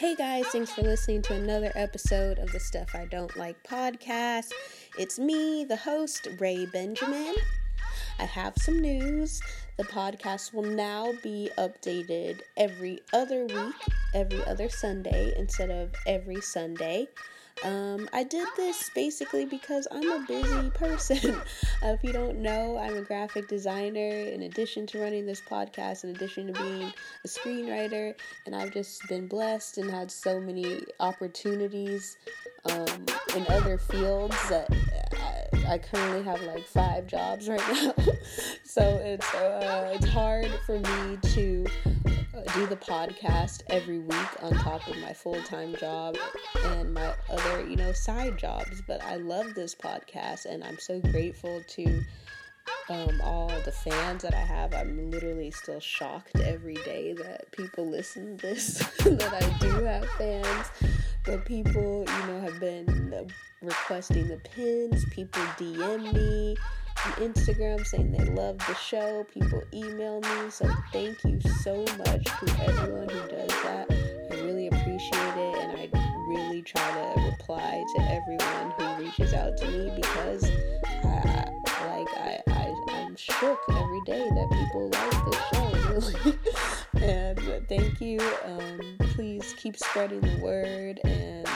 [0.00, 4.50] Hey guys, thanks for listening to another episode of the Stuff I Don't Like podcast.
[4.98, 7.34] It's me, the host, Ray Benjamin.
[8.18, 9.42] I have some news.
[9.76, 13.74] The podcast will now be updated every other week,
[14.14, 17.06] every other Sunday, instead of every Sunday.
[17.62, 21.34] Um, I did this basically because I'm a busy person.
[21.82, 26.04] uh, if you don't know, I'm a graphic designer in addition to running this podcast,
[26.04, 26.92] in addition to being
[27.24, 28.14] a screenwriter,
[28.46, 32.16] and I've just been blessed and had so many opportunities
[32.64, 34.68] um, in other fields that
[35.66, 37.94] I, I, currently have like five jobs right now.
[38.64, 41.66] so it's uh, it's hard for me to
[42.54, 46.16] do the podcast every week on top of my full time job
[46.64, 48.82] and my other, you know, side jobs.
[48.86, 52.02] But I love this podcast and I'm so grateful to
[52.88, 54.74] um, all the fans that I have.
[54.74, 60.06] I'm literally still shocked every day that people listen to this, that I do have
[60.10, 60.70] fans.
[61.24, 66.56] But people, you know, have been requesting the pins, people DM me
[67.16, 69.26] Instagram saying they love the show.
[69.32, 70.50] People email me.
[70.50, 73.86] So thank you so much to everyone who does that.
[74.30, 79.56] I really appreciate it and I really try to reply to everyone who reaches out
[79.58, 80.44] to me because
[81.04, 81.50] I
[81.86, 86.38] like I, I I'm shook every day that people like this show really.
[87.02, 88.20] And thank you.
[88.44, 91.48] Um, please keep spreading the word and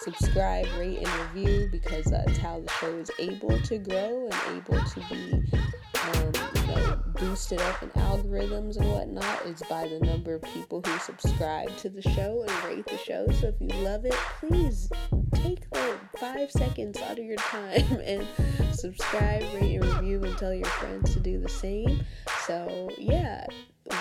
[0.00, 4.84] subscribe, rate, and review because that's how the show is able to grow and able
[4.84, 10.34] to be, um, you know, boosted up in algorithms and whatnot is by the number
[10.34, 13.26] of people who subscribe to the show and rate the show.
[13.40, 14.88] So if you love it, please
[15.34, 18.26] take the five seconds out of your time and
[18.72, 22.04] subscribe, rate, and review, and tell your friends to do the same.
[22.46, 23.46] So yeah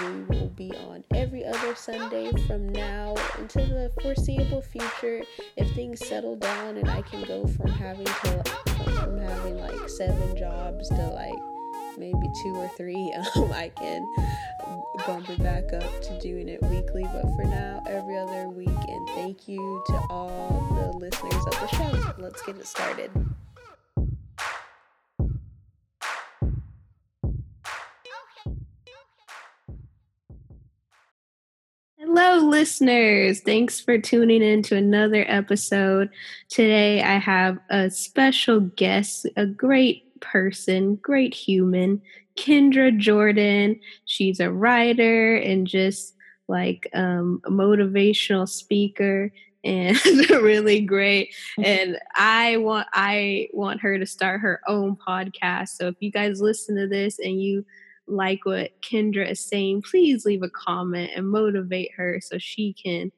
[0.01, 5.23] we will be on every other Sunday from now until the foreseeable future.
[5.57, 8.43] If things settle down and I can go from having to
[9.01, 11.37] from having like seven jobs to like
[11.97, 14.05] maybe two or three, um, I can
[15.05, 17.03] bump it back up to doing it weekly.
[17.03, 18.67] But for now, every other week.
[18.67, 22.13] And thank you to all the listeners of the show.
[22.17, 23.11] Let's get it started.
[32.17, 33.41] Hello, listeners.
[33.41, 36.09] Thanks for tuning in to another episode.
[36.47, 42.01] Today, I have a special guest, a great person, great human,
[42.37, 43.81] Kendra Jordan.
[44.05, 46.15] She's a writer and just
[46.47, 49.29] like um, a motivational speaker
[49.65, 49.97] and
[50.29, 55.95] really great and i want i want her to start her own podcast so if
[56.01, 57.65] you guys listen to this and you
[58.07, 63.11] like what Kendra is saying, please leave a comment and motivate her so she can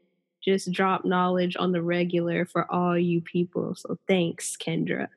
[0.44, 3.75] just drop knowledge on the regular for all you people.
[3.75, 5.08] So thanks, Kendra.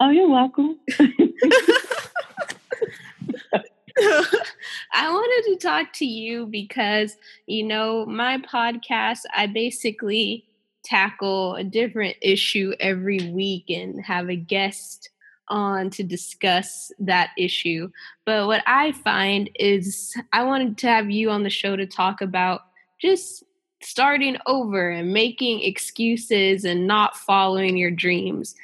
[0.00, 0.78] Oh, you're welcome.
[4.92, 7.16] I wanted to talk to you because,
[7.46, 10.44] you know, my podcast, I basically
[10.84, 15.10] tackle a different issue every week and have a guest
[15.48, 17.90] on to discuss that issue.
[18.24, 22.20] But what I find is I wanted to have you on the show to talk
[22.20, 22.62] about
[23.00, 23.44] just
[23.82, 28.54] starting over and making excuses and not following your dreams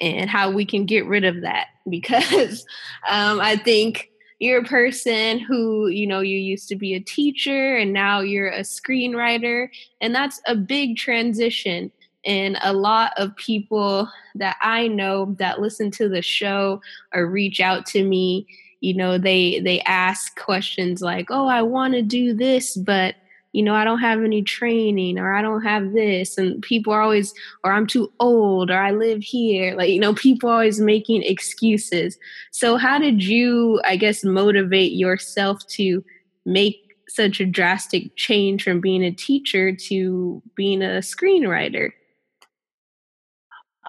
[0.00, 2.64] and how we can get rid of that because
[3.08, 7.76] um, I think you're a person who you know you used to be a teacher
[7.76, 9.68] and now you're a screenwriter
[10.00, 11.90] and that's a big transition
[12.26, 16.80] and a lot of people that I know that listen to the show
[17.14, 18.46] or reach out to me,
[18.80, 23.14] you know, they they ask questions like, "Oh, I want to do this, but
[23.52, 27.02] you know, I don't have any training or I don't have this." And people are
[27.02, 29.74] always or I'm too old or I live here.
[29.76, 32.18] Like, you know, people always making excuses.
[32.50, 36.04] So, how did you, I guess, motivate yourself to
[36.46, 36.76] make
[37.08, 41.90] such a drastic change from being a teacher to being a screenwriter?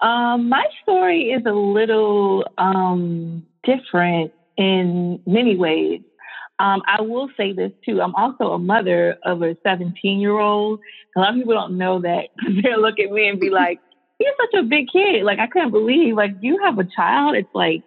[0.02, 6.00] Um, my story is a little um, different in many ways.
[6.58, 8.00] Um, I will say this too.
[8.00, 10.80] I'm also a mother of a 17 year old.
[11.14, 12.28] A lot of people don't know that
[12.62, 13.78] they'll look at me and be like,
[14.18, 17.36] "You're such a big kid." Like I couldn't believe like you have a child.
[17.36, 17.84] It's like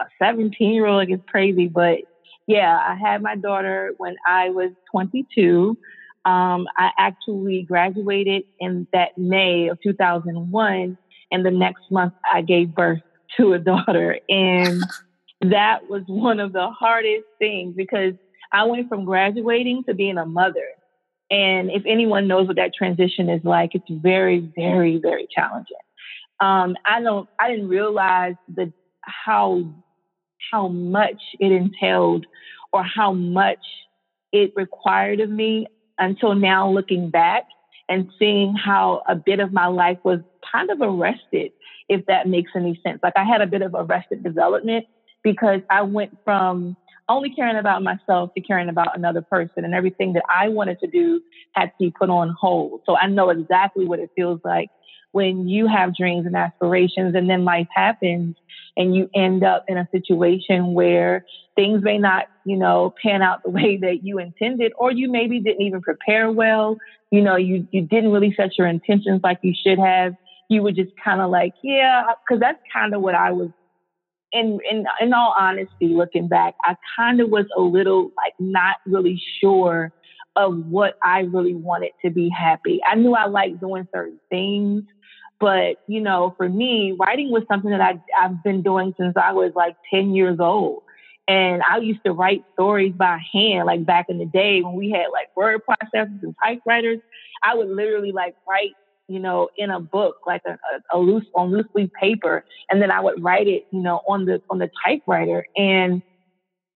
[0.00, 0.96] a 17 year old.
[0.96, 1.68] Like it's crazy.
[1.68, 2.00] But
[2.46, 5.78] yeah, I had my daughter when I was 22.
[6.24, 10.98] Um, I actually graduated in that May of 2001
[11.32, 13.00] and the next month I gave birth
[13.38, 14.18] to a daughter.
[14.28, 14.82] And
[15.40, 18.14] that was one of the hardest things because
[18.52, 20.66] I went from graduating to being a mother.
[21.30, 25.76] And if anyone knows what that transition is like, it's very, very, very challenging.
[26.40, 29.64] Um, I don't, I didn't realize the how
[30.50, 32.26] how much it entailed
[32.72, 33.64] or how much
[34.32, 35.66] it required of me
[35.98, 37.44] until now looking back
[37.88, 40.20] and seeing how a bit of my life was
[40.50, 41.52] kind of arrested,
[41.88, 43.00] if that makes any sense.
[43.02, 44.86] Like I had a bit of arrested development
[45.22, 46.76] because I went from
[47.08, 50.86] only caring about myself to caring about another person and everything that I wanted to
[50.86, 51.20] do
[51.52, 52.82] had to be put on hold.
[52.86, 54.70] So I know exactly what it feels like
[55.12, 58.36] when you have dreams and aspirations and then life happens
[58.76, 61.24] and you end up in a situation where
[61.54, 65.40] things may not, you know, pan out the way that you intended, or you maybe
[65.40, 66.78] didn't even prepare well.
[67.10, 70.14] You know, you, you didn't really set your intentions like you should have.
[70.48, 73.50] You were just kind of like, yeah, because that's kind of what I was
[74.32, 78.76] in, in in all honesty, looking back, I kind of was a little like not
[78.86, 79.92] really sure
[80.36, 82.80] of what I really wanted to be happy.
[82.90, 84.84] I knew I liked doing certain things,
[85.42, 89.32] but you know, for me, writing was something that I I've been doing since I
[89.32, 90.84] was like 10 years old.
[91.28, 94.90] And I used to write stories by hand, like back in the day when we
[94.90, 97.00] had like word processors and typewriters.
[97.42, 98.70] I would literally like write
[99.08, 102.80] you know, in a book, like a, a, a loose on loose leaf paper, and
[102.80, 106.02] then I would write it, you know, on the on the typewriter, and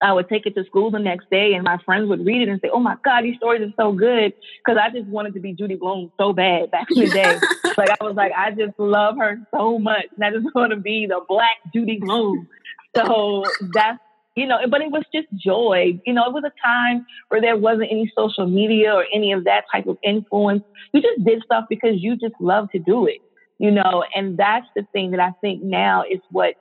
[0.02, 2.48] I would take it to school the next day, and my friends would read it
[2.50, 4.34] and say, "Oh my God, these stories are so good!"
[4.64, 7.38] Because I just wanted to be Judy Blume so bad back in the day.
[7.78, 10.76] like I was like, I just love her so much, and I just want to
[10.76, 12.46] be the Black Judy Blume.
[12.94, 13.98] So that's
[14.36, 15.98] you know, but it was just joy.
[16.04, 19.44] You know, it was a time where there wasn't any social media or any of
[19.44, 20.62] that type of influence.
[20.92, 23.20] You just did stuff because you just love to do it,
[23.58, 26.54] you know, and that's the thing that I think now is what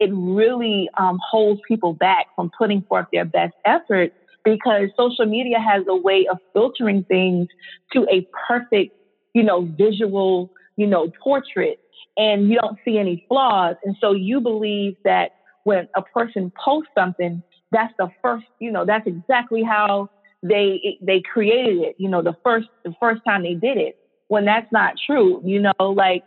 [0.00, 4.12] it really um, holds people back from putting forth their best effort
[4.44, 7.46] because social media has a way of filtering things
[7.92, 8.96] to a perfect,
[9.34, 11.78] you know, visual, you know, portrait
[12.16, 13.76] and you don't see any flaws.
[13.84, 15.32] And so you believe that
[15.64, 20.08] when a person posts something, that's the first, you know, that's exactly how
[20.42, 23.96] they they created it, you know, the first the first time they did it.
[24.28, 26.24] When that's not true, you know, like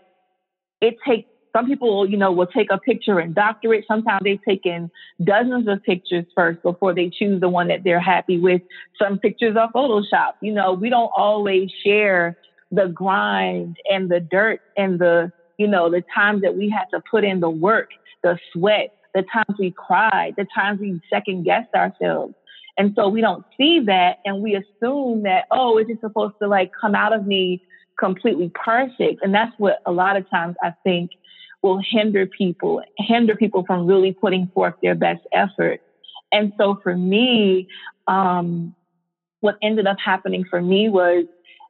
[0.81, 3.85] it takes some people, you know, will take a picture and doctor it.
[3.87, 4.89] Sometimes they've taken
[5.23, 8.61] dozens of pictures first before they choose the one that they're happy with.
[8.99, 10.33] Some pictures are Photoshop.
[10.41, 12.37] You know, we don't always share
[12.71, 17.03] the grind and the dirt and the, you know, the times that we had to
[17.09, 17.89] put in the work,
[18.23, 22.33] the sweat, the times we cried, the times we second guessed ourselves.
[22.79, 26.47] And so we don't see that and we assume that, oh, it's just supposed to
[26.47, 27.61] like come out of me
[27.99, 29.21] completely perfect.
[29.21, 31.11] And that's what a lot of times I think
[31.63, 35.81] will hinder people, hinder people from really putting forth their best effort.
[36.31, 37.67] And so for me,
[38.07, 38.75] um,
[39.39, 41.25] what ended up happening for me was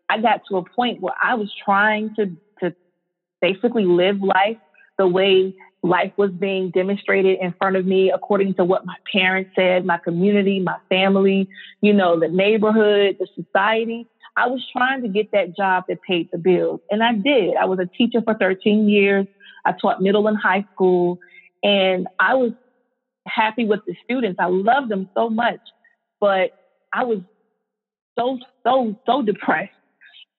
[0.09, 2.75] I got to a point where I was trying to, to
[3.41, 4.57] basically live life
[4.97, 9.51] the way life was being demonstrated in front of me according to what my parents
[9.55, 11.49] said, my community, my family,
[11.81, 14.07] you know, the neighborhood, the society.
[14.37, 16.79] I was trying to get that job that paid the bills.
[16.89, 17.55] And I did.
[17.55, 19.27] I was a teacher for 13 years.
[19.65, 21.19] I taught middle and high school.
[21.63, 22.51] And I was
[23.27, 24.39] happy with the students.
[24.39, 25.59] I loved them so much.
[26.19, 26.51] But
[26.91, 27.19] I was
[28.17, 29.71] so, so, so depressed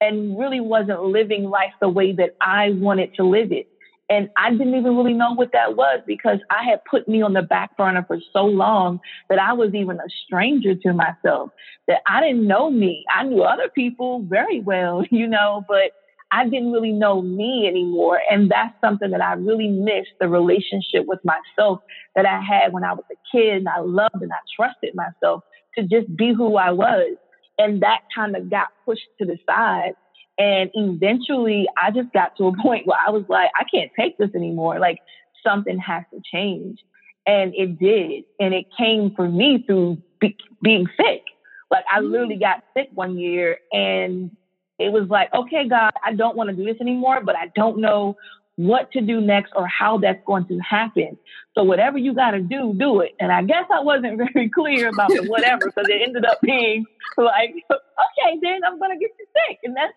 [0.00, 3.68] and really wasn't living life the way that I wanted to live it.
[4.10, 7.32] And I didn't even really know what that was because I had put me on
[7.32, 11.50] the back burner for so long that I was even a stranger to myself,
[11.88, 13.04] that I didn't know me.
[13.14, 15.92] I knew other people very well, you know, but
[16.30, 18.20] I didn't really know me anymore.
[18.30, 21.80] And that's something that I really missed the relationship with myself
[22.16, 23.58] that I had when I was a kid.
[23.58, 25.44] And I loved and I trusted myself
[25.76, 27.16] to just be who I was.
[27.58, 29.94] And that kind of got pushed to the side.
[30.36, 34.18] And eventually I just got to a point where I was like, I can't take
[34.18, 34.78] this anymore.
[34.80, 34.98] Like
[35.46, 36.80] something has to change.
[37.26, 38.24] And it did.
[38.40, 41.22] And it came for me through be- being sick.
[41.70, 42.40] Like I literally mm.
[42.40, 44.30] got sick one year and
[44.78, 47.78] it was like, okay, God, I don't want to do this anymore, but I don't
[47.78, 48.16] know
[48.56, 51.18] what to do next or how that's going to happen.
[51.54, 53.12] So whatever you got to do, do it.
[53.18, 56.84] And I guess I wasn't very clear about the whatever because it ended up being
[57.16, 59.58] like, okay, then I'm going to get you sick.
[59.64, 59.92] And that's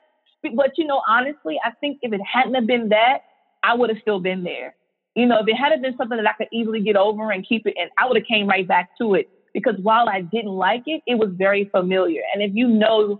[0.55, 3.19] but you know, honestly, I think if it hadn't have been that,
[3.63, 4.75] I would have still been there.
[5.15, 7.65] You know, if it had been something that I could easily get over and keep
[7.65, 9.29] it, and I would have came right back to it.
[9.53, 12.21] Because while I didn't like it, it was very familiar.
[12.33, 13.19] And if you know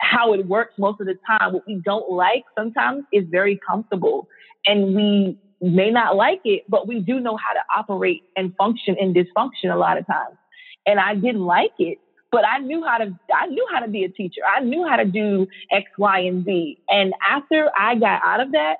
[0.00, 4.28] how it works most of the time, what we don't like sometimes is very comfortable.
[4.66, 8.96] And we may not like it, but we do know how to operate and function
[8.98, 10.36] in dysfunction a lot of times.
[10.86, 11.98] And I didn't like it,
[12.32, 14.40] but I knew how to I knew how to be a teacher.
[14.46, 16.78] I knew how to do X, Y, and Z.
[16.88, 18.76] And after I got out of that,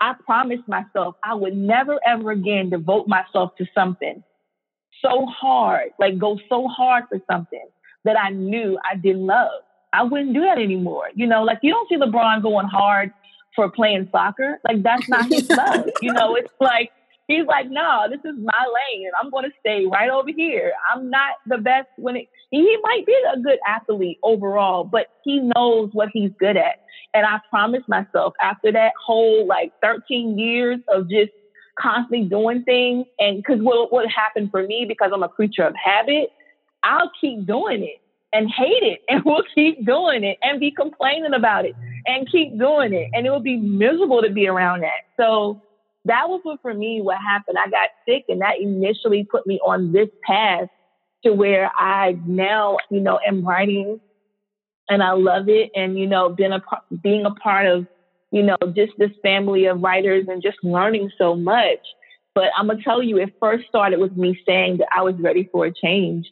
[0.00, 4.22] I promised myself I would never ever again devote myself to something
[5.02, 7.66] so hard, like go so hard for something
[8.04, 9.62] that I knew I didn't love.
[9.92, 11.08] I wouldn't do that anymore.
[11.14, 13.12] You know, like you don't see LeBron going hard
[13.54, 14.58] for playing soccer.
[14.64, 15.86] Like that's not his love.
[16.00, 16.90] You know, it's like
[17.26, 20.72] he's like, no, this is my lane, and I'm going to stay right over here.
[20.92, 22.28] I'm not the best when it.
[22.50, 26.80] He might be a good athlete overall, but he knows what he's good at.
[27.14, 31.30] And I promised myself after that whole like 13 years of just
[31.78, 35.74] constantly doing things, and because what what happened for me because I'm a creature of
[35.82, 36.30] habit,
[36.82, 38.00] I'll keep doing it
[38.32, 41.74] and hate it and we'll keep doing it and be complaining about it
[42.06, 43.08] and keep doing it.
[43.12, 45.06] And it will be miserable to be around that.
[45.16, 45.62] So
[46.06, 47.58] that was what for me what happened.
[47.58, 50.68] I got sick and that initially put me on this path
[51.24, 54.00] to where I now, you know, am writing
[54.88, 55.70] and I love it.
[55.74, 56.62] And, you know, being a,
[57.02, 57.86] being a part of,
[58.32, 61.80] you know, just this family of writers and just learning so much.
[62.34, 65.16] But I'm going to tell you, it first started with me saying that I was
[65.18, 66.30] ready for a change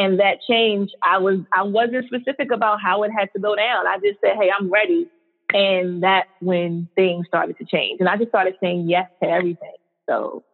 [0.00, 3.86] and that change i was i wasn't specific about how it had to go down
[3.86, 5.08] i just said hey i'm ready
[5.52, 9.74] and that's when things started to change and i just started saying yes to everything
[10.08, 10.44] so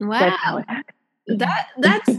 [0.00, 0.88] wow that's
[1.38, 2.10] that that's.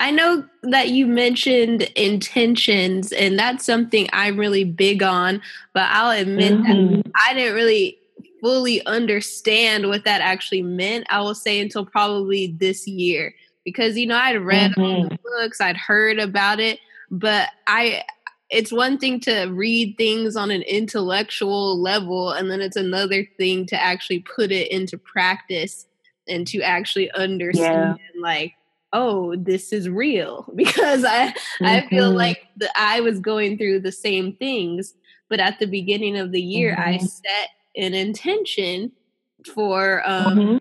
[0.00, 5.42] I know that you mentioned intentions, and that's something I'm really big on.
[5.74, 6.96] But I'll admit mm-hmm.
[6.96, 7.98] that I didn't really
[8.40, 11.06] fully understand what that actually meant.
[11.10, 13.34] I will say until probably this year
[13.64, 14.80] because you know I'd read mm-hmm.
[14.82, 16.78] all the books, I'd heard about it,
[17.10, 18.04] but I
[18.50, 23.66] it's one thing to read things on an intellectual level and then it's another thing
[23.66, 25.86] to actually put it into practice
[26.26, 28.20] and to actually understand yeah.
[28.20, 28.54] like
[28.92, 31.66] oh this is real because i mm-hmm.
[31.66, 32.18] i feel mm-hmm.
[32.18, 34.94] like the, i was going through the same things
[35.28, 36.90] but at the beginning of the year mm-hmm.
[36.90, 38.90] i set an intention
[39.54, 40.56] for um, mm-hmm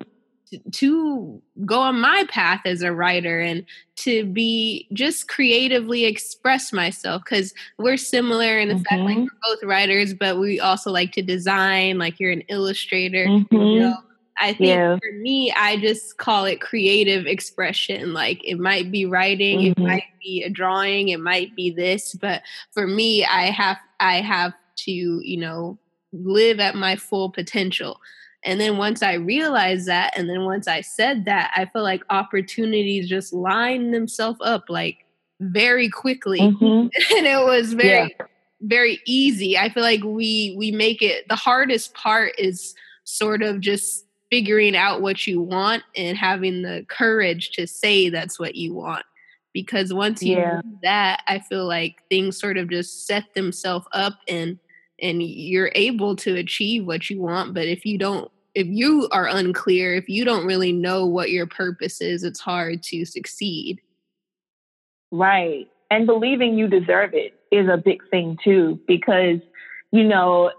[0.71, 3.65] to go on my path as a writer and
[3.97, 8.83] to be just creatively express myself because we're similar in the mm-hmm.
[8.83, 13.25] fact like we're both writers but we also like to design like you're an illustrator
[13.25, 13.55] mm-hmm.
[13.55, 13.95] you know
[14.39, 14.97] i think yeah.
[14.97, 19.81] for me i just call it creative expression like it might be writing mm-hmm.
[19.81, 24.21] it might be a drawing it might be this but for me i have i
[24.21, 25.77] have to you know
[26.13, 27.99] live at my full potential
[28.43, 32.03] and then once I realized that, and then once I said that, I feel like
[32.09, 35.05] opportunities just line themselves up like
[35.39, 36.39] very quickly.
[36.39, 36.65] Mm-hmm.
[37.17, 38.25] and it was very, yeah.
[38.61, 39.57] very easy.
[39.57, 44.75] I feel like we we make it the hardest part is sort of just figuring
[44.75, 49.05] out what you want and having the courage to say that's what you want
[49.53, 50.61] because once you yeah.
[50.61, 54.59] do that i feel like things sort of just set themselves up and
[55.01, 59.27] and you're able to achieve what you want but if you don't if you are
[59.27, 63.79] unclear, if you don't really know what your purpose is, it's hard to succeed.
[65.11, 65.67] Right.
[65.91, 69.37] And believing you deserve it is a big thing too, because,
[69.91, 70.49] you know,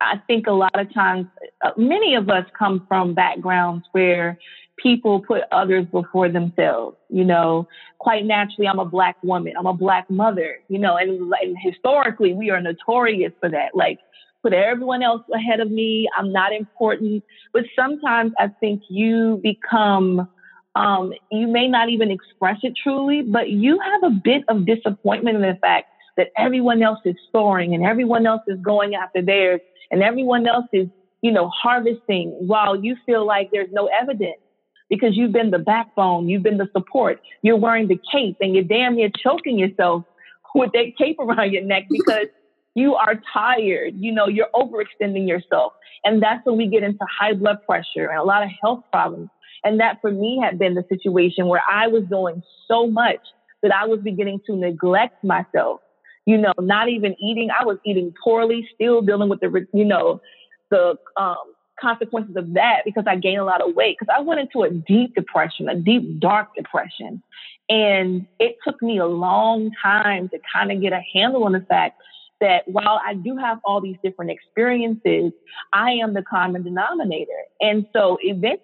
[0.00, 1.26] I think a lot of times,
[1.64, 4.38] uh, many of us come from backgrounds where
[4.76, 6.96] people put others before themselves.
[7.08, 11.32] You know, quite naturally, I'm a black woman, I'm a black mother, you know, and,
[11.32, 13.74] and historically, we are notorious for that.
[13.74, 13.98] Like,
[14.44, 16.06] put everyone else ahead of me.
[16.16, 17.24] I'm not important.
[17.52, 20.28] But sometimes I think you become,
[20.74, 25.36] um, you may not even express it truly, but you have a bit of disappointment
[25.36, 25.86] in the fact
[26.18, 30.66] that everyone else is soaring and everyone else is going after theirs and everyone else
[30.72, 30.88] is,
[31.22, 34.36] you know, harvesting while you feel like there's no evidence
[34.90, 38.64] because you've been the backbone, you've been the support, you're wearing the cape and you're
[38.64, 40.04] damn near choking yourself
[40.54, 42.26] with that cape around your neck because
[42.74, 45.72] you are tired, you know, you're overextending yourself.
[46.02, 49.30] And that's when we get into high blood pressure and a lot of health problems.
[49.62, 53.20] And that for me had been the situation where I was doing so much
[53.62, 55.80] that I was beginning to neglect myself.
[56.26, 57.48] You know, not even eating.
[57.50, 60.20] I was eating poorly, still dealing with the, you know,
[60.70, 63.96] the um, consequences of that because I gained a lot of weight.
[63.98, 67.22] Because I went into a deep depression, a deep, dark depression.
[67.68, 71.60] And it took me a long time to kind of get a handle on the
[71.60, 72.00] fact
[72.40, 75.32] that while I do have all these different experiences,
[75.72, 77.30] I am the common denominator.
[77.60, 78.60] And so event,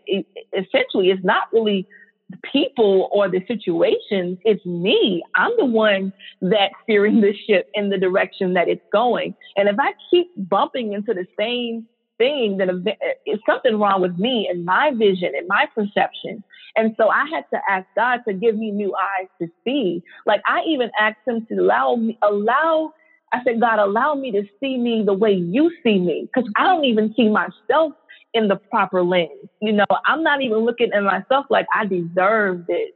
[0.53, 1.87] essentially, it's not really
[2.29, 5.23] the people or the situations, it's me.
[5.35, 9.35] I'm the one that's steering the ship in the direction that it's going.
[9.57, 11.87] And if I keep bumping into the same
[12.21, 12.85] thing, then
[13.25, 16.45] it's something wrong with me and my vision and my perception.
[16.77, 20.03] And so I had to ask God to give me new eyes to see.
[20.27, 22.93] Like I even asked him to allow me, allow,
[23.33, 26.29] I said, God, allow me to see me the way you see me.
[26.35, 27.95] Cause I don't even see myself
[28.35, 29.49] in the proper lens.
[29.63, 32.91] You know, I'm not even looking at myself like I deserve this.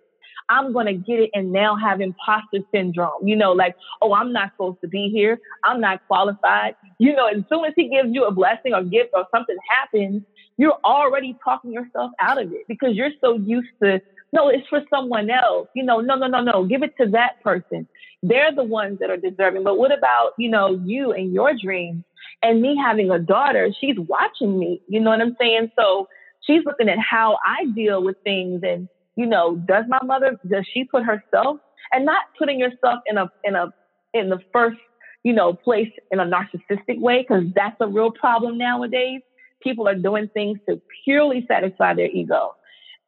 [0.49, 3.27] I'm going to get it and now have imposter syndrome.
[3.27, 5.39] You know, like, oh, I'm not supposed to be here.
[5.65, 6.77] I'm not qualified.
[6.99, 10.23] You know, as soon as he gives you a blessing or gift or something happens,
[10.57, 14.01] you're already talking yourself out of it because you're so used to,
[14.33, 15.69] no, it's for someone else.
[15.75, 17.89] You know, no, no, no, no, give it to that person.
[18.23, 19.65] They're the ones that are deserving.
[19.65, 22.05] But what about, you know, you and your dreams
[22.43, 23.71] and me having a daughter?
[23.81, 24.81] She's watching me.
[24.89, 25.73] You know what I'm saying?
[25.79, 26.09] So
[26.41, 30.67] she's looking at how I deal with things and, you know, does my mother, does
[30.73, 31.59] she put herself
[31.93, 33.73] and not putting yourself in a, in a,
[34.13, 34.79] in the first,
[35.23, 39.21] you know, place in a narcissistic way, because that's a real problem nowadays
[39.65, 42.55] people are doing things to purely satisfy their ego.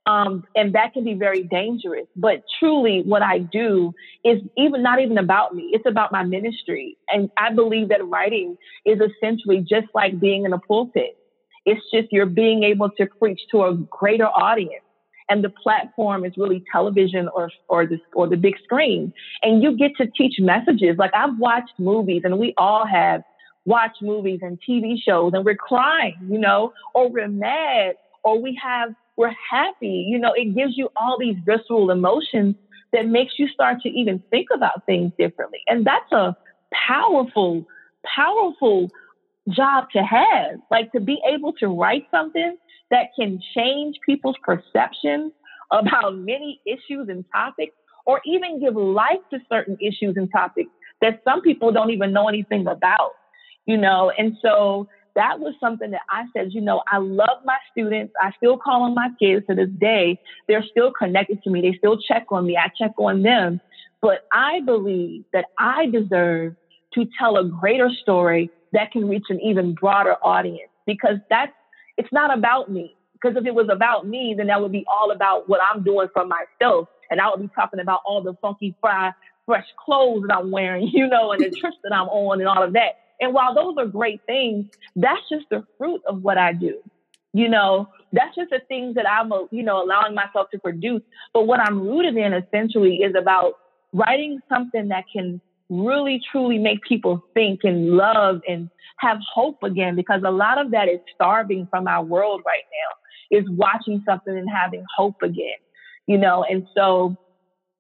[0.07, 2.07] Um, and that can be very dangerous.
[2.15, 3.93] But truly, what I do
[4.25, 5.71] is even not even about me.
[5.73, 6.97] It's about my ministry.
[7.09, 11.19] And I believe that writing is essentially just like being in a pulpit.
[11.65, 14.85] It's just you're being able to preach to a greater audience.
[15.29, 19.13] And the platform is really television or, or the, or the big screen.
[19.43, 20.97] And you get to teach messages.
[20.99, 23.23] Like I've watched movies and we all have
[23.65, 28.59] watched movies and TV shows and we're crying, you know, or we're mad or we
[28.63, 30.07] have, we're happy.
[30.09, 32.55] You know, it gives you all these visceral emotions
[32.93, 35.61] that makes you start to even think about things differently.
[35.67, 36.37] And that's a
[36.73, 37.67] powerful,
[38.05, 38.91] powerful
[39.49, 40.61] job to have.
[40.71, 42.57] Like to be able to write something
[42.91, 45.33] that can change people's perceptions
[45.71, 47.75] about many issues and topics,
[48.05, 52.29] or even give life to certain issues and topics that some people don't even know
[52.29, 53.13] anything about
[53.67, 57.57] you know, and so that was something that I said, you know, I love my
[57.73, 58.13] students.
[58.23, 60.21] I still call on my kids to this day.
[60.47, 61.63] They're still connected to me.
[61.63, 62.57] They still check on me.
[62.57, 63.61] I check on them.
[64.01, 66.55] But I believe that I deserve
[66.95, 71.53] to tell a greater story that can reach an even broader audience because that's,
[71.97, 72.97] it's not about me.
[73.15, 76.09] Because if it was about me, then that would be all about what I'm doing
[76.13, 76.89] for myself.
[77.11, 79.13] And I would be talking about all the funky, fry,
[79.47, 82.63] fresh clothes that I'm wearing, you know, and the trips that I'm on and all
[82.63, 82.99] of that.
[83.19, 86.79] And while those are great things, that's just the fruit of what I do.
[87.33, 91.03] You know, that's just the things that I'm, uh, you know, allowing myself to produce.
[91.33, 93.55] But what I'm rooted in essentially is about
[93.93, 99.97] writing something that can really truly make people think and love and have hope again
[99.97, 104.37] because a lot of that is starving from our world right now is watching something
[104.37, 105.57] and having hope again
[106.07, 107.17] you know and so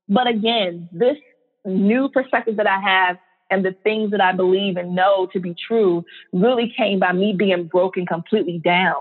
[0.08, 1.16] but again this
[1.64, 3.16] new perspective that i have
[3.50, 7.34] and the things that I believe and know to be true really came by me
[7.36, 8.96] being broken completely down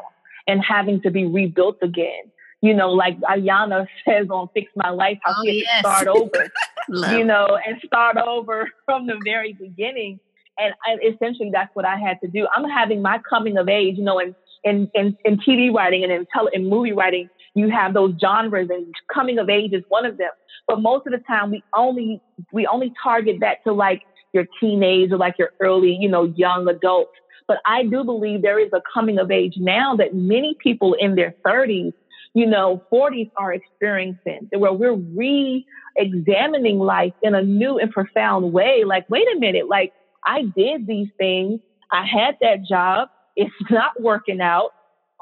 [0.47, 2.31] and having to be rebuilt again.
[2.65, 5.83] You know, like Iyanla says on Fix My Life, how oh, she yes.
[5.83, 6.51] to start over,
[7.17, 10.19] you know, and start over from the very beginning.
[10.57, 12.47] And I, essentially, that's what I had to do.
[12.55, 16.11] I'm having my coming of age, you know, in in in, in TV writing and
[16.11, 20.05] in tele in movie writing, you have those genres, and coming of age is one
[20.05, 20.31] of them.
[20.67, 24.01] But most of the time, we only we only target that to like
[24.33, 27.11] your teenage or like your early, you know, young adults.
[27.47, 31.15] But I do believe there is a coming of age now that many people in
[31.15, 31.93] their 30s,
[32.35, 38.83] you know, 40s are experiencing where we're re-examining life in a new and profound way.
[38.85, 39.93] Like, wait a minute, like
[40.25, 41.61] I did these things.
[41.93, 43.07] I had that job.
[43.37, 44.71] It's not working out.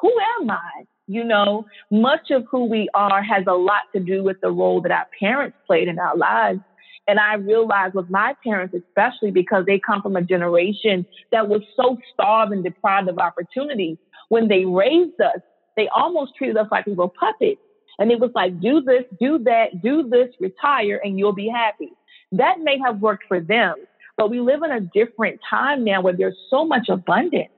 [0.01, 0.85] Who am I?
[1.05, 4.81] You know, much of who we are has a lot to do with the role
[4.81, 6.61] that our parents played in our lives.
[7.07, 11.61] And I realized with my parents, especially because they come from a generation that was
[11.75, 13.99] so starved and deprived of opportunity,
[14.29, 15.41] when they raised us,
[15.75, 17.61] they almost treated us like we were puppets.
[17.99, 21.91] And it was like, do this, do that, do this, retire, and you'll be happy.
[22.31, 23.75] That may have worked for them,
[24.17, 27.49] but we live in a different time now where there's so much abundance.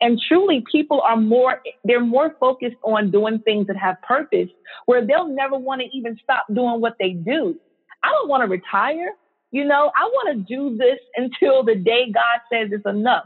[0.00, 4.48] And truly, people are more, they're more focused on doing things that have purpose,
[4.86, 7.54] where they'll never want to even stop doing what they do.
[8.02, 9.10] I don't want to retire.
[9.50, 13.24] You know, I want to do this until the day God says it's enough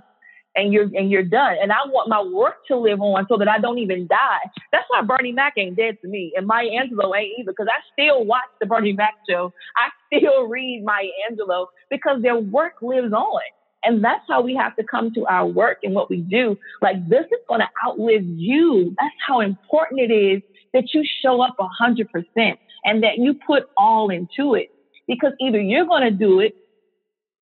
[0.59, 1.57] and you're and you're done.
[1.62, 4.40] And I want my work to live on so that I don't even die.
[4.73, 7.81] That's why Bernie Mac ain't dead to me, and Maya Angelou ain't either, because I
[7.92, 9.53] still watch the Bernie Mac show.
[9.77, 13.40] I still read Maya Angelou because their work lives on.
[13.85, 16.59] And that's how we have to come to our work and what we do.
[16.83, 18.94] Like this is going to outlive you.
[19.01, 20.42] That's how important it is
[20.75, 24.71] that you show up a hundred percent and that you put all into it.
[25.07, 26.55] Because either you're going to do it,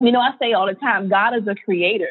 [0.00, 2.10] you know, I say all the time, God is a creator.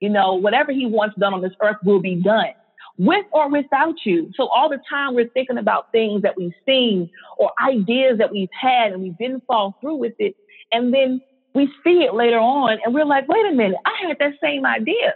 [0.00, 2.52] You know, whatever he wants done on this earth will be done.
[2.98, 4.30] with or without you.
[4.36, 8.48] So all the time we're thinking about things that we've seen or ideas that we've
[8.58, 10.34] had and we didn't fall through with it.
[10.72, 11.20] And then
[11.54, 14.64] we see it later on and we're like, wait a minute, I had that same
[14.66, 15.14] idea.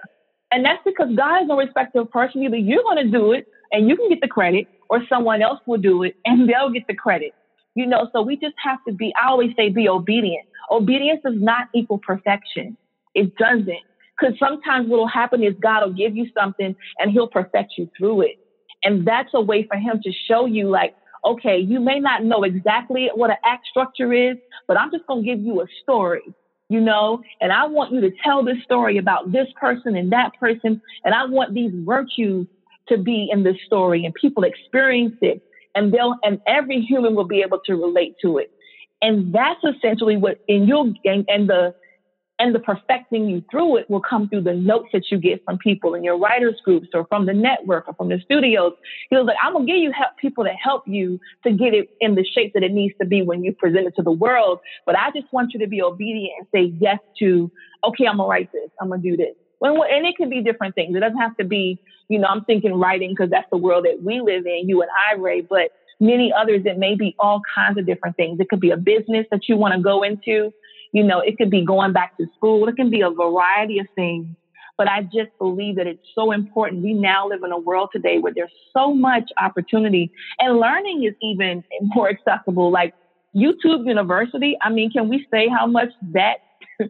[0.53, 2.43] And that's because God is no respecter of person.
[2.43, 5.61] Either you're going to do it and you can get the credit or someone else
[5.67, 7.33] will do it and they'll get the credit.
[7.75, 10.47] You know, so we just have to be, I always say, be obedient.
[10.71, 12.77] Obedience does not equal perfection.
[13.15, 13.85] It doesn't.
[14.21, 17.91] Because sometimes what will happen is God will give you something and he'll perfect you
[17.97, 18.39] through it.
[18.83, 22.43] And that's a way for him to show you, like, okay, you may not know
[22.45, 26.23] exactly what an act structure is, but I'm just going to give you a story,
[26.69, 30.33] you know, and I want you to tell this story about this person and that
[30.41, 30.81] person.
[31.05, 32.47] And I want these virtues
[32.89, 35.43] to be in this story and people experience it
[35.75, 38.51] and they'll, and every human will be able to relate to it.
[39.03, 41.75] And that's essentially what in your, and, and the,
[42.41, 45.59] and the perfecting you through it will come through the notes that you get from
[45.59, 48.73] people in your writers groups or from the network or from the studios.
[49.11, 51.91] He was like, I'm gonna give you help people to help you to get it
[52.01, 54.61] in the shape that it needs to be when you present it to the world.
[54.87, 57.51] But I just want you to be obedient and say yes to,
[57.85, 59.35] okay, I'm gonna write this, I'm gonna do this.
[59.63, 60.97] and it can be different things.
[60.97, 64.03] It doesn't have to be, you know, I'm thinking writing because that's the world that
[64.03, 67.79] we live in, you and I, Ray, but many others, it may be all kinds
[67.79, 68.41] of different things.
[68.41, 70.53] It could be a business that you want to go into.
[70.93, 72.69] You know, it could be going back to school.
[72.69, 74.27] It can be a variety of things.
[74.77, 76.83] But I just believe that it's so important.
[76.83, 81.15] We now live in a world today where there's so much opportunity and learning is
[81.23, 81.63] even
[81.95, 82.71] more accessible.
[82.71, 82.95] Like
[83.37, 86.39] YouTube University, I mean, can we say how much that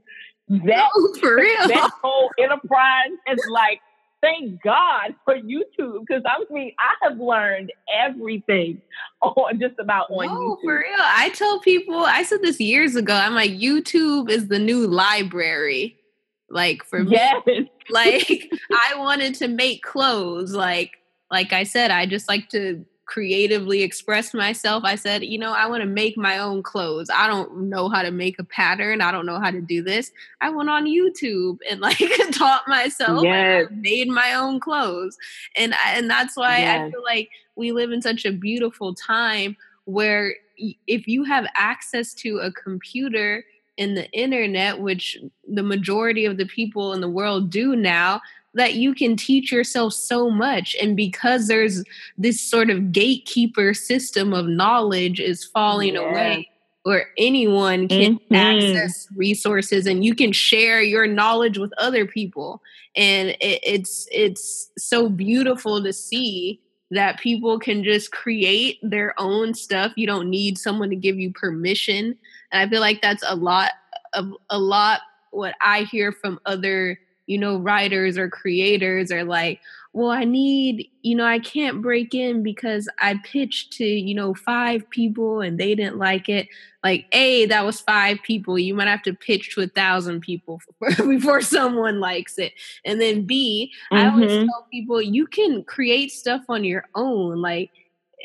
[0.49, 0.89] that,
[1.21, 1.69] for real.
[1.69, 3.81] that whole enterprise is like
[4.23, 8.81] thank God for YouTube because I mean I have learned everything
[9.23, 10.63] on just about on no, YouTube.
[10.63, 10.99] For real.
[10.99, 13.15] I tell people I said this years ago.
[13.15, 15.97] I'm like, YouTube is the new library.
[16.49, 17.13] Like for me.
[17.13, 17.43] Yes.
[17.91, 20.53] Like I wanted to make clothes.
[20.53, 20.93] Like
[21.31, 24.85] like I said, I just like to creatively express myself.
[24.85, 27.11] I said, you know, I want to make my own clothes.
[27.13, 29.01] I don't know how to make a pattern.
[29.01, 30.13] I don't know how to do this.
[30.41, 31.99] I went on YouTube and like
[32.31, 33.25] taught myself.
[33.25, 33.67] Yes.
[33.73, 35.19] made my own clothes,
[35.57, 36.81] and and that's why yes.
[36.81, 40.37] I feel like we live in such a beautiful time where
[40.87, 43.45] if you have access to a computer
[43.77, 45.19] and the internet, which
[45.49, 48.21] the majority of the people in the world do now,
[48.55, 51.85] that you can teach yourself so much and because there's
[52.19, 56.01] this sort of gatekeeper system of knowledge is falling yeah.
[56.01, 56.51] away
[56.83, 58.35] where anyone can mm-hmm.
[58.35, 62.63] access resources and you can share your knowledge with other people
[62.97, 66.61] and it, it's it's so beautiful to see
[66.91, 71.31] that people can just create their own stuff you don't need someone to give you
[71.33, 72.17] permission
[72.51, 73.71] and i feel like that's a lot
[74.15, 79.61] of a lot what i hear from other you know, writers or creators are like,
[79.93, 84.35] well, I need, you know, I can't break in because I pitched to, you know,
[84.35, 86.47] five people and they didn't like it.
[86.85, 88.57] Like, A, that was five people.
[88.57, 90.61] You might have to pitch to a thousand people
[90.97, 92.53] before someone likes it.
[92.85, 93.97] And then B, mm-hmm.
[93.97, 94.47] I always mm-hmm.
[94.47, 97.43] tell people you can create stuff on your own.
[97.43, 97.71] Like,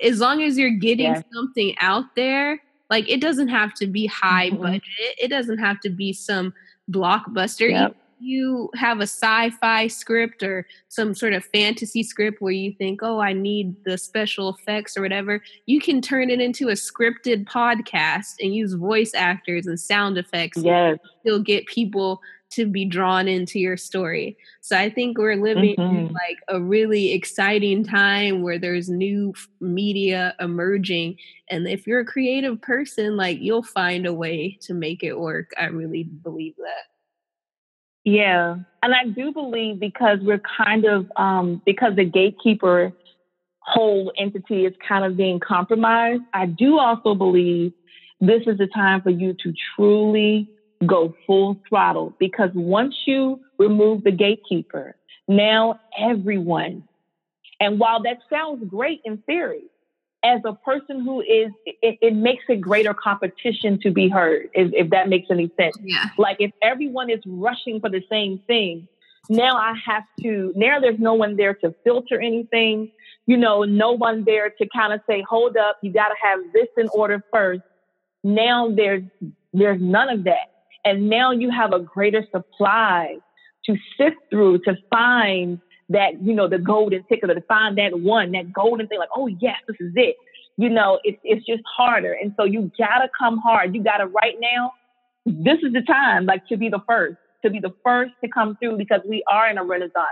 [0.04, 1.24] as long as you're getting yes.
[1.34, 4.62] something out there, like it doesn't have to be high mm-hmm.
[4.62, 4.84] budget.
[5.20, 6.54] It doesn't have to be some
[6.92, 7.72] blockbuster.
[7.72, 13.02] Yep you have a sci-fi script or some sort of fantasy script where you think,
[13.04, 17.46] "Oh, I need the special effects or whatever," you can turn it into a scripted
[17.46, 20.62] podcast and use voice actors and sound effects.
[20.62, 24.38] Yes, you'll get people to be drawn into your story.
[24.62, 25.96] So I think we're living mm-hmm.
[25.96, 31.18] in like a really exciting time where there's new media emerging
[31.50, 35.52] and if you're a creative person like you'll find a way to make it work.
[35.58, 36.95] I really believe that.
[38.06, 38.58] Yeah.
[38.84, 42.94] And I do believe because we're kind of, um, because the gatekeeper
[43.62, 47.74] whole entity is kind of being compromised, I do also believe
[48.22, 50.48] this is the time for you to truly
[50.86, 54.96] go full throttle because once you remove the gatekeeper,
[55.28, 56.84] now everyone,
[57.60, 59.64] and while that sounds great in theory,
[60.26, 64.74] as a person who is, it, it, makes it greater competition to be heard, if,
[64.74, 65.76] if that makes any sense.
[65.84, 66.06] Yeah.
[66.18, 68.88] Like if everyone is rushing for the same thing,
[69.30, 72.92] now I have to, now there's no one there to filter anything,
[73.28, 76.40] you know, no one there to kind of say, hold up, you got to have
[76.54, 77.62] this in order first.
[78.24, 79.04] Now there's,
[79.54, 80.52] there's none of that.
[80.84, 83.18] And now you have a greater supply
[83.66, 88.00] to sift through to find that, you know, the golden ticket or to find that
[88.00, 90.16] one, that golden thing, like, oh, yes, this is it.
[90.58, 92.14] You know, it's, it's just harder.
[92.14, 93.76] And so you gotta come hard.
[93.76, 94.72] You gotta right now,
[95.26, 98.56] this is the time, like to be the first, to be the first to come
[98.58, 100.06] through because we are in a renaissance.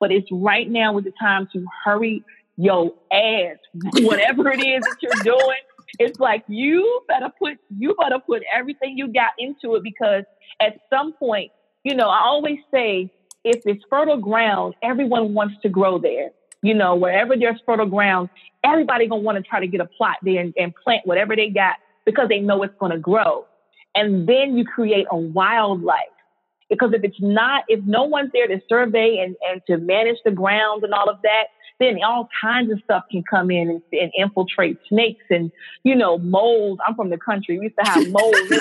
[0.00, 2.24] But it's right now with the time to hurry
[2.56, 3.56] your ass,
[4.00, 5.56] whatever it is that you're doing.
[5.98, 10.24] It's like you better put you better put everything you got into it because
[10.60, 11.52] at some point,
[11.84, 13.10] you know, I always say
[13.44, 16.30] if it's fertile ground, everyone wants to grow there.
[16.62, 18.30] You know, wherever there's fertile ground,
[18.64, 21.50] everybody gonna want to try to get a plot there and, and plant whatever they
[21.50, 21.76] got
[22.06, 23.46] because they know it's gonna grow.
[23.94, 25.98] And then you create a wildlife.
[26.70, 30.30] Because if it's not, if no one's there to survey and, and to manage the
[30.30, 31.44] ground and all of that,
[31.78, 35.52] then all kinds of stuff can come in and, and infiltrate snakes and,
[35.82, 36.78] you know, moles.
[36.86, 37.58] I'm from the country.
[37.58, 38.06] We used to have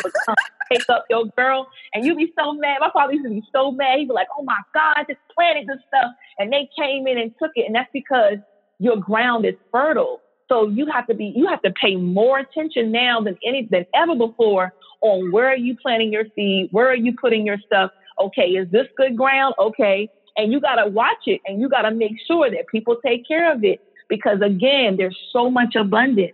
[0.03, 0.35] would come
[0.71, 2.77] take up your girl and you'd be so mad.
[2.79, 3.99] My father used to be so mad.
[3.99, 6.11] He'd be like, oh my God, just planted this stuff.
[6.37, 7.65] And they came in and took it.
[7.65, 8.37] And that's because
[8.79, 10.21] your ground is fertile.
[10.49, 13.85] So you have to be, you have to pay more attention now than any, than
[13.95, 16.69] ever before on where are you planting your seed?
[16.71, 17.91] Where are you putting your stuff?
[18.19, 19.55] Okay, is this good ground?
[19.59, 20.09] Okay.
[20.35, 23.27] And you got to watch it and you got to make sure that people take
[23.27, 26.33] care of it because again, there's so much abundance.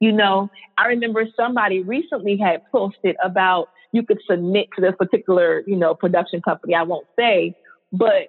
[0.00, 5.62] You know, I remember somebody recently had posted about you could submit to this particular,
[5.66, 6.74] you know, production company.
[6.74, 7.54] I won't say,
[7.92, 8.28] but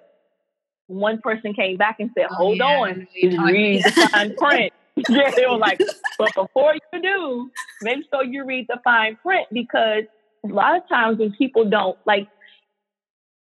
[0.86, 4.72] one person came back and said, oh, "Hold yeah, on, read the fine print."
[5.08, 5.80] yeah, they were like,
[6.18, 10.02] "But before you do, make sure you read the fine print because
[10.44, 12.28] a lot of times when people don't like,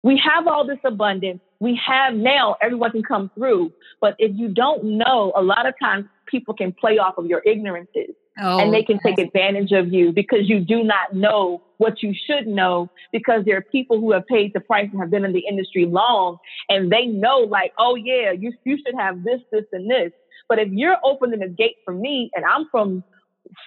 [0.04, 3.72] we have all this abundance, we have now everyone can come through.
[4.00, 7.42] But if you don't know, a lot of times people can play off of your
[7.44, 12.02] ignorances oh, and they can take advantage of you because you do not know what
[12.02, 15.24] you should know because there are people who have paid the price and have been
[15.24, 19.40] in the industry long and they know like, oh yeah, you, you should have this,
[19.50, 20.12] this, and this.
[20.48, 23.04] But if you're opening a gate for me and I'm from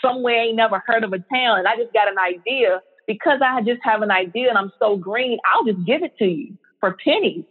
[0.02, 3.40] somewhere I ain't never heard of a town and I just got an idea, because
[3.44, 6.58] I just have an idea and I'm so green, I'll just give it to you
[6.80, 7.46] for pennies.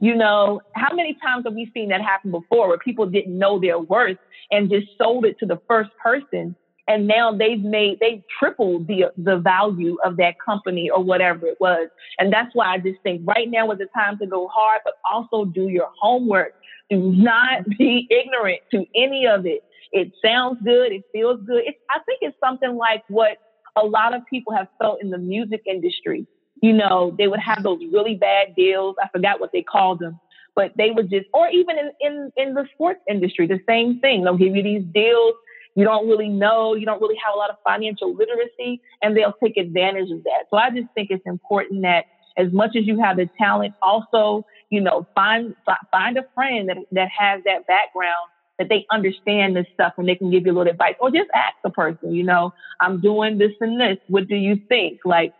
[0.00, 3.58] You know, how many times have we seen that happen before where people didn't know
[3.58, 4.18] their worth
[4.50, 6.54] and just sold it to the first person?
[6.86, 11.58] And now they've made, they've tripled the, the value of that company or whatever it
[11.60, 11.88] was.
[12.18, 14.94] And that's why I just think right now is the time to go hard, but
[15.10, 16.54] also do your homework.
[16.88, 19.64] Do not be ignorant to any of it.
[19.92, 20.92] It sounds good.
[20.92, 21.64] It feels good.
[21.66, 23.38] It's, I think it's something like what
[23.76, 26.26] a lot of people have felt in the music industry
[26.62, 28.96] you know, they would have those really bad deals.
[29.02, 30.18] I forgot what they called them,
[30.54, 34.24] but they would just, or even in, in, in the sports industry, the same thing.
[34.24, 35.34] They'll give you these deals.
[35.74, 36.74] You don't really know.
[36.74, 40.46] You don't really have a lot of financial literacy, and they'll take advantage of that.
[40.50, 44.44] So I just think it's important that as much as you have the talent, also,
[44.70, 45.54] you know, find
[45.92, 50.16] find a friend that that has that background that they understand this stuff and they
[50.16, 53.38] can give you a little advice, or just ask the person, you know, I'm doing
[53.38, 53.98] this and this.
[54.08, 55.00] What do you think?
[55.04, 55.32] Like,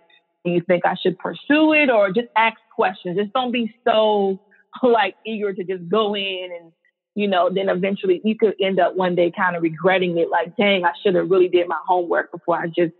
[0.45, 3.17] do you think I should pursue it or just ask questions?
[3.17, 4.41] Just don't be so
[4.83, 6.73] like eager to just go in and
[7.19, 10.57] you know, then eventually you could end up one day kind of regretting it, like,
[10.57, 12.93] dang, I should have really did my homework before I just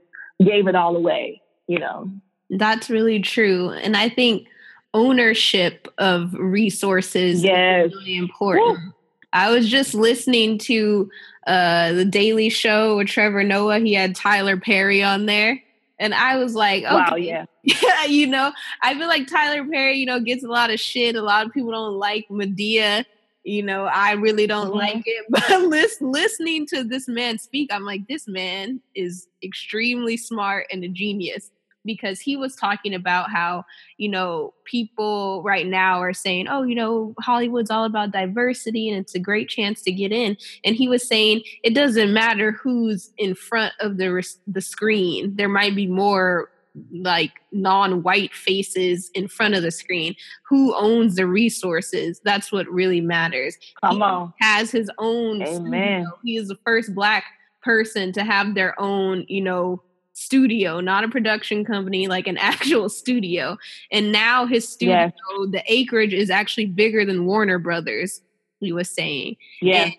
[0.45, 2.11] gave it all away, you know.
[2.51, 3.71] That's really true.
[3.71, 4.49] And I think
[4.93, 7.87] ownership of resources yes.
[7.87, 8.79] is really important.
[8.79, 8.93] Woo.
[9.33, 11.09] I was just listening to
[11.47, 13.79] uh, the Daily Show with Trevor Noah.
[13.79, 15.63] He had Tyler Perry on there.
[15.99, 16.95] And I was like, okay.
[16.95, 17.47] wow, yeah.
[17.63, 21.17] yeah, you know, I feel like Tyler Perry, you know, gets a lot of shit.
[21.17, 23.05] A lot of people don't like Madea.
[23.45, 24.79] You know, I really don't mm-hmm.
[24.79, 25.27] like it.
[25.31, 30.85] But listen, listening to this man speak, I'm like, this man is extremely smart and
[30.85, 31.51] a genius
[31.85, 33.65] because he was talking about how,
[33.97, 38.99] you know, people right now are saying, oh, you know, Hollywood's all about diversity and
[38.99, 40.37] it's a great chance to get in.
[40.65, 44.09] And he was saying it doesn't matter who's in front of the
[44.47, 45.37] the screen.
[45.37, 46.51] There might be more
[46.93, 50.15] like non-white faces in front of the screen
[50.49, 56.05] who owns the resources that's what really matters come he on has his own amen
[56.05, 56.19] studio.
[56.23, 57.25] he is the first black
[57.63, 59.83] person to have their own you know
[60.19, 63.57] studio, not a production company, like an actual studio.
[63.91, 65.13] And now his studio, yes.
[65.51, 68.21] the acreage is actually bigger than Warner Brothers,
[68.61, 69.37] he was saying.
[69.61, 69.91] Yeah.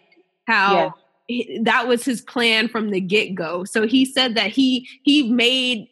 [0.48, 0.96] how
[1.62, 3.64] that was his plan from the get-go.
[3.64, 5.88] So he said that he he made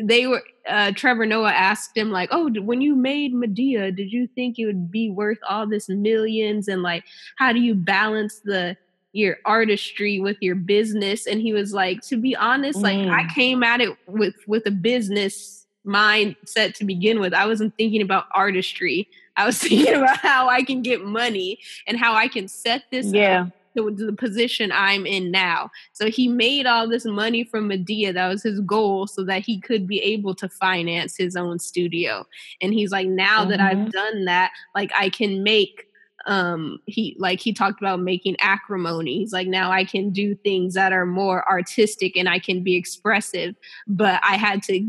[0.00, 4.28] they were uh, Trevor Noah asked him like, "Oh, when you made Madea, did you
[4.28, 6.68] think it would be worth all this millions?
[6.68, 7.04] And like,
[7.36, 8.76] how do you balance the
[9.12, 12.82] your artistry with your business and he was like to be honest mm.
[12.82, 13.34] like i mm.
[13.34, 18.26] came at it with with a business mindset to begin with i wasn't thinking about
[18.32, 22.84] artistry i was thinking about how i can get money and how i can set
[22.90, 27.68] this yeah to the position i'm in now so he made all this money from
[27.68, 31.58] madea that was his goal so that he could be able to finance his own
[31.58, 32.26] studio
[32.60, 33.50] and he's like now mm-hmm.
[33.50, 33.90] that i've mm-hmm.
[33.90, 35.87] done that like i can make
[36.26, 40.74] um he like he talked about making acrimony he's like now i can do things
[40.74, 43.54] that are more artistic and i can be expressive
[43.86, 44.84] but i had to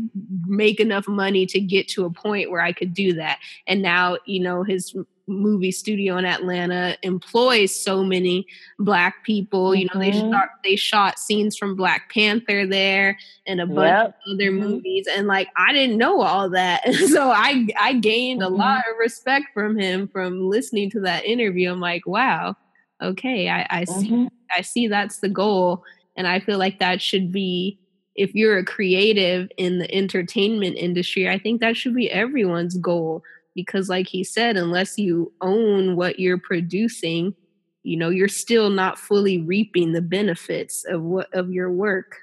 [0.46, 3.38] make enough money to get to a point where i could do that.
[3.66, 4.94] And now you know his
[5.30, 8.46] movie studio in Atlanta employs so many
[8.78, 9.74] black people.
[9.74, 10.28] You know, they mm-hmm.
[10.28, 14.06] start they shot scenes from Black Panther there and a bunch yep.
[14.08, 14.68] of other mm-hmm.
[14.68, 15.06] movies.
[15.10, 16.82] And like I didn't know all that.
[17.10, 18.52] So I I gained mm-hmm.
[18.52, 21.72] a lot of respect from him from listening to that interview.
[21.72, 22.56] I'm like, wow,
[23.02, 24.26] okay, I, I see mm-hmm.
[24.56, 25.84] I see that's the goal.
[26.16, 27.78] And I feel like that should be
[28.14, 33.22] if you're a creative in the entertainment industry, I think that should be everyone's goal
[33.54, 37.34] because like he said unless you own what you're producing
[37.82, 42.16] you know you're still not fully reaping the benefits of what of your work.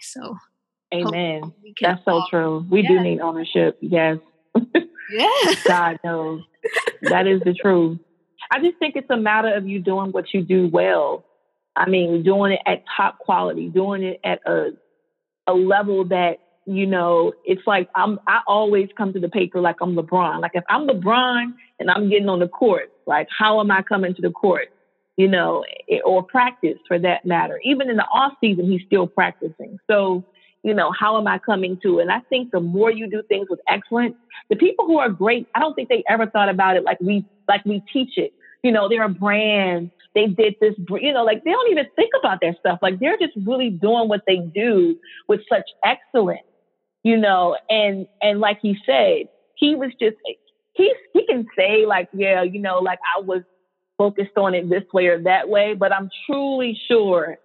[0.00, 0.36] So
[0.92, 1.52] amen.
[1.80, 2.66] that's so true.
[2.70, 2.88] We yeah.
[2.88, 4.18] do need ownership yes.
[5.10, 5.54] Yeah.
[5.66, 6.42] God knows.
[7.02, 7.98] That is the truth.
[8.50, 11.26] I just think it's a matter of you doing what you do well.
[11.76, 14.70] I mean doing it at top quality doing it at a
[15.46, 19.76] a level that you know, it's like I'm I always come to the paper like
[19.80, 20.40] I'm LeBron.
[20.40, 24.14] Like if I'm LeBron and I'm getting on the court, like how am I coming
[24.14, 24.68] to the court?
[25.16, 27.60] You know, eh, or practice for that matter.
[27.64, 29.78] Even in the off season, he's still practicing.
[29.90, 30.24] So,
[30.62, 31.98] you know, how am I coming to?
[31.98, 34.14] And I think the more you do things with excellence,
[34.48, 37.24] the people who are great, I don't think they ever thought about it like we
[37.48, 38.32] like we teach it.
[38.62, 39.90] You know, they're a brand.
[40.14, 42.78] They did this, you know, like they don't even think about their stuff.
[42.82, 44.96] Like they're just really doing what they do
[45.26, 46.42] with such excellence
[47.02, 50.16] you know, and and like he said, he was just
[50.74, 53.42] he he can say like, yeah, you know, like I was
[53.98, 57.38] focused on it this way or that way, but I'm truly sure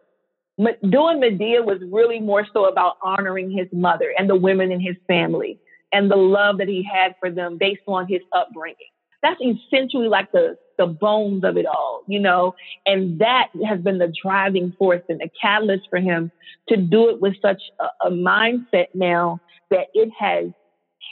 [0.58, 4.96] doing Madea was really more so about honoring his mother and the women in his
[5.08, 5.60] family
[5.94, 8.76] and the love that he had for them based on his upbringing.
[9.22, 12.54] That's essentially like the the bones of it all, you know,
[12.86, 16.32] and that has been the driving force and the catalyst for him
[16.70, 20.48] to do it with such a, a mindset now that it has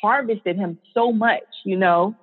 [0.02, 2.16] harvested him so much, you know?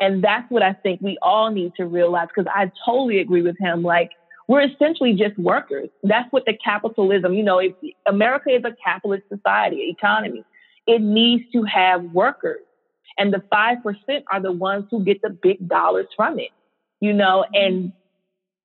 [0.00, 3.56] And that's what I think we all need to realize because I totally agree with
[3.58, 3.82] him.
[3.82, 4.10] Like,
[4.48, 5.90] we're essentially just workers.
[6.02, 7.72] That's what the capitalism, you know, if
[8.06, 10.44] America is a capitalist society, economy.
[10.86, 12.62] It needs to have workers.
[13.18, 16.50] And the 5% are the ones who get the big dollars from it,
[17.00, 17.44] you know?
[17.54, 17.64] Mm-hmm.
[17.64, 17.92] And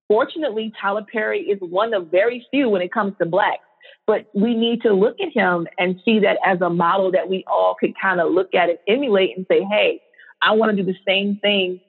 [0.08, 3.66] fortunately, Tyler Perry is one of very few when it comes to blacks
[4.08, 7.43] but we need to look at him and see that as a model that we
[7.48, 10.02] all could kind of look at and emulate and say, hey,
[10.41, 11.80] I want to do the same thing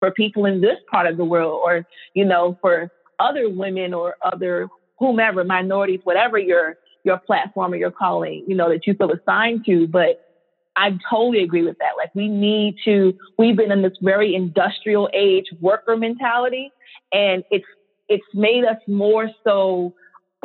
[0.00, 4.16] for people in this part of the world or, you know, for other women or
[4.22, 9.12] other whomever, minorities, whatever your your platform or your calling, you know, that you feel
[9.12, 9.86] assigned to.
[9.86, 10.26] But
[10.74, 11.92] I totally agree with that.
[11.96, 16.72] Like we need to, we've been in this very industrial age worker mentality
[17.12, 17.64] and it's
[18.08, 19.94] it's made us more so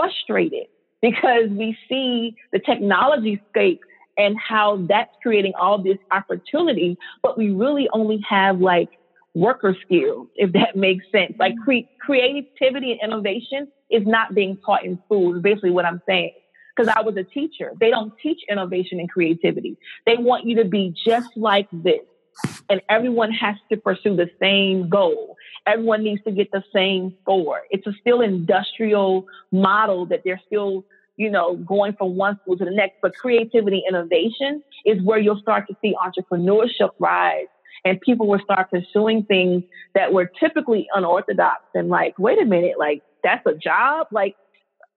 [0.01, 0.67] frustrated
[1.01, 3.81] because we see the technology scape
[4.17, 8.89] and how that's creating all this opportunity, but we really only have like
[9.33, 11.33] worker skills, if that makes sense.
[11.39, 11.63] Like mm-hmm.
[11.63, 16.33] cre- creativity and innovation is not being taught in schools, basically what I'm saying.
[16.75, 17.73] Because I was a teacher.
[17.79, 19.77] They don't teach innovation and creativity.
[20.05, 21.99] They want you to be just like this.
[22.69, 25.35] And everyone has to pursue the same goal.
[25.67, 27.61] Everyone needs to get the same score.
[27.69, 30.85] It's a still industrial model that they're still,
[31.17, 32.95] you know, going from one school to the next.
[33.01, 37.47] But creativity, innovation is where you'll start to see entrepreneurship rise
[37.85, 39.63] and people will start pursuing things
[39.95, 44.07] that were typically unorthodox and like, wait a minute, like that's a job?
[44.11, 44.35] Like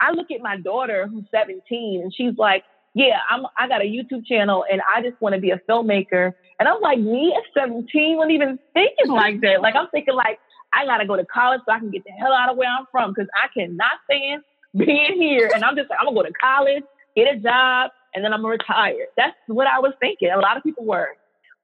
[0.01, 3.85] I look at my daughter who's 17 and she's like, yeah, I'm, I got a
[3.85, 6.33] YouTube channel and I just want to be a filmmaker.
[6.61, 9.61] And I'm like, me at 17 wasn't even thinking like that.
[9.61, 10.39] Like, I'm thinking like,
[10.75, 12.69] I got to go to college so I can get the hell out of where
[12.69, 14.43] I'm from because I cannot stand
[14.77, 15.51] being here.
[15.55, 16.83] And I'm just like, I'm to go to college,
[17.17, 19.07] get a job, and then I'm to retire.
[19.17, 20.31] That's what I was thinking.
[20.31, 21.09] A lot of people were.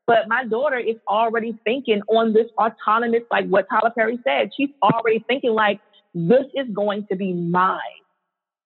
[0.07, 4.51] But my daughter is already thinking on this autonomous, like what Tyler Perry said.
[4.57, 5.81] She's already thinking like,
[6.15, 7.79] this is going to be mine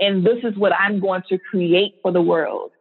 [0.01, 2.73] and this is what I'm going to create for the world.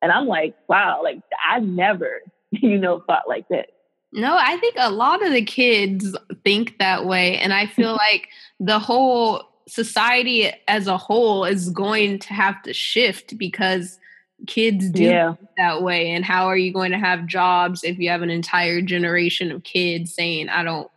[0.00, 2.20] And I'm like, wow, like I never,
[2.50, 3.66] you know, thought like that.
[4.12, 7.38] No, I think a lot of the kids think that way.
[7.38, 8.28] And I feel like
[8.60, 13.98] the whole society as a whole is going to have to shift because
[14.46, 15.34] kids do yeah.
[15.56, 16.10] that way.
[16.10, 19.62] And how are you going to have jobs if you have an entire generation of
[19.62, 20.90] kids saying, I don't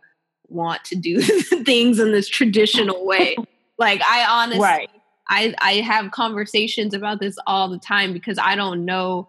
[0.48, 1.20] want to do
[1.64, 3.36] things in this traditional way?
[3.78, 4.90] like, I honestly right.
[5.28, 9.28] I I have conversations about this all the time because I don't know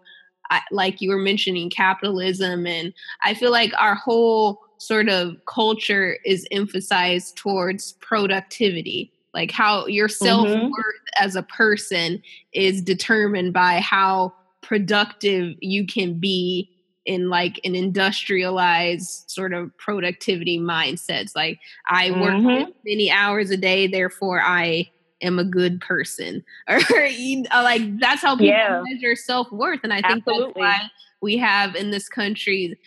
[0.50, 2.92] I, like you were mentioning capitalism and
[3.22, 10.08] I feel like our whole sort of culture is emphasized towards productivity like how your
[10.08, 11.24] self-worth mm-hmm.
[11.24, 12.22] as a person
[12.52, 14.32] is determined by how
[14.62, 16.70] productive you can be
[17.06, 22.70] in like an industrialized sort of productivity mindsets like i work mm-hmm.
[22.84, 24.88] many hours a day therefore i
[25.20, 28.82] am a good person or you know, like that's how people yeah.
[28.84, 30.46] measure self-worth and i think Absolutely.
[30.46, 30.90] that's why
[31.20, 32.78] we have in this country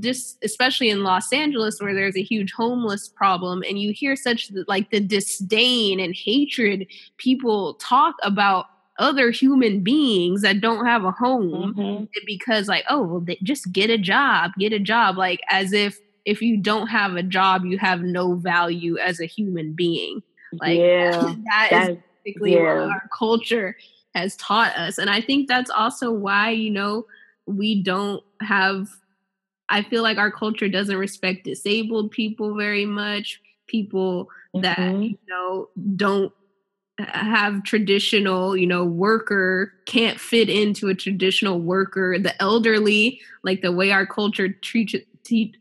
[0.00, 4.50] just especially in Los Angeles where there's a huge homeless problem and you hear such
[4.66, 6.86] like the disdain and hatred
[7.18, 8.66] people talk about
[8.98, 12.04] other human beings that don't have a home mm-hmm.
[12.26, 16.42] because like oh well just get a job get a job like as if if
[16.42, 20.20] you don't have a job you have no value as a human being
[20.54, 21.10] like yeah,
[21.44, 22.80] that is basically yeah.
[22.80, 23.76] what our culture
[24.14, 27.04] has taught us and i think that's also why you know
[27.46, 28.88] we don't have
[29.68, 33.40] I feel like our culture doesn't respect disabled people very much.
[33.66, 34.62] People mm-hmm.
[34.62, 36.32] that you know don't
[36.98, 42.18] have traditional, you know, worker can't fit into a traditional worker.
[42.18, 44.94] The elderly, like the way our culture treats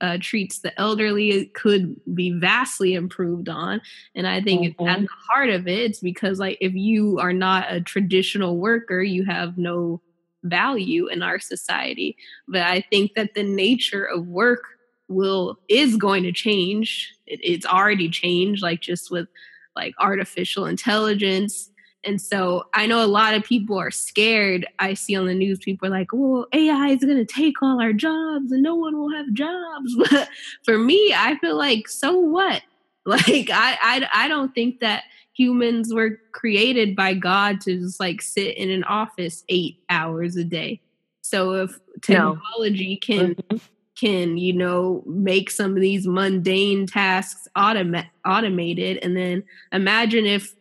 [0.02, 3.82] uh, treats the elderly, could be vastly improved on.
[4.16, 4.88] And I think mm-hmm.
[4.88, 9.02] at the heart of it, it's because like if you are not a traditional worker,
[9.02, 10.02] you have no
[10.44, 12.18] value in our society.
[12.48, 14.64] But I think that the nature of work
[15.08, 17.14] will is going to change.
[17.26, 19.28] It, it's already changed, like just with
[19.76, 21.70] like artificial intelligence.
[22.04, 24.66] And so I know a lot of people are scared.
[24.80, 27.82] I see on the news people are like, "Well, AI is going to take all
[27.82, 30.30] our jobs and no one will have jobs." But
[30.64, 32.62] for me, I feel like so what?
[33.08, 38.22] Like I I I don't think that humans were created by God to just like
[38.22, 40.82] sit in an office eight hours a day.
[41.22, 43.16] So if technology no.
[43.16, 43.58] can mm-hmm.
[43.96, 50.54] can you know make some of these mundane tasks automa- automated, and then imagine if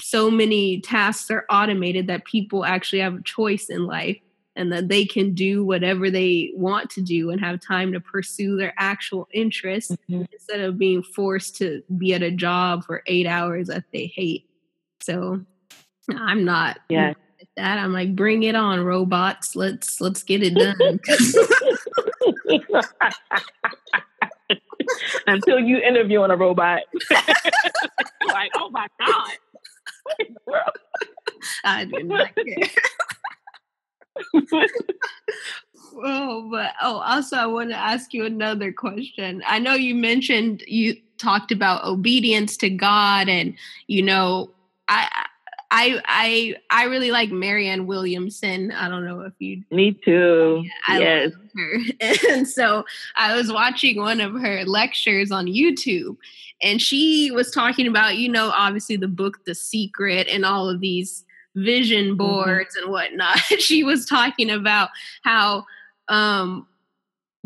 [0.00, 4.18] so many tasks are automated that people actually have a choice in life
[4.54, 8.56] and that they can do whatever they want to do and have time to pursue
[8.56, 10.24] their actual interests mm-hmm.
[10.32, 14.46] instead of being forced to be at a job for eight hours that they hate.
[15.00, 15.40] So
[16.10, 17.14] I'm not yeah.
[17.56, 17.78] that.
[17.78, 19.56] I'm like, bring it on, robots.
[19.56, 21.00] Let's let's get it done.
[25.26, 26.82] Until you interview on a robot.
[28.26, 29.30] like, oh my God.
[31.64, 32.68] I did not care
[35.96, 39.42] oh, but oh, also I want to ask you another question.
[39.46, 43.54] I know you mentioned you talked about obedience to God, and
[43.86, 44.50] you know,
[44.88, 45.26] I.
[45.74, 48.72] I I I really like Marianne Williamson.
[48.72, 49.64] I don't know if you.
[49.70, 50.64] Me too.
[50.86, 51.32] I yes.
[51.56, 51.78] her.
[52.30, 52.84] And so
[53.16, 56.18] I was watching one of her lectures on YouTube,
[56.62, 60.80] and she was talking about, you know, obviously the book The Secret and all of
[60.80, 61.24] these
[61.56, 62.16] vision mm-hmm.
[62.16, 62.84] boards mm-hmm.
[62.84, 63.38] and whatnot.
[63.58, 64.90] she was talking about
[65.22, 65.64] how
[66.08, 66.66] um,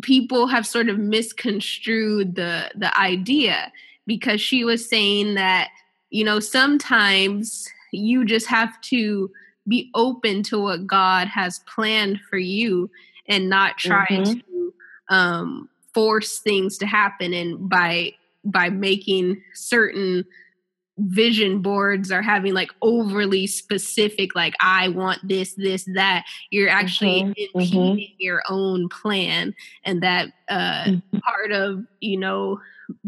[0.03, 3.73] people have sort of misconstrued the the idea
[4.05, 5.69] because she was saying that
[6.11, 9.31] you know sometimes you just have to
[9.69, 12.91] be open to what God has planned for you
[13.29, 14.33] and not try mm-hmm.
[14.35, 14.75] to
[15.09, 18.13] um, force things to happen and by
[18.45, 20.25] by making certain
[20.99, 27.23] vision boards are having like overly specific like i want this this that you're actually
[27.23, 27.59] mm-hmm.
[27.59, 28.15] impeding mm-hmm.
[28.19, 31.19] your own plan and that uh mm-hmm.
[31.19, 32.59] part of you know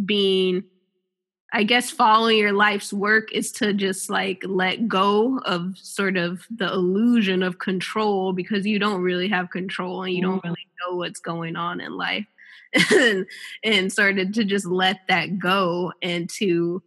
[0.05, 0.62] being
[1.53, 6.46] i guess following your life's work is to just like let go of sort of
[6.51, 10.49] the illusion of control because you don't really have control and you don't mm-hmm.
[10.49, 12.26] really know what's going on in life
[12.92, 13.26] and
[13.64, 16.82] and started to just let that go and to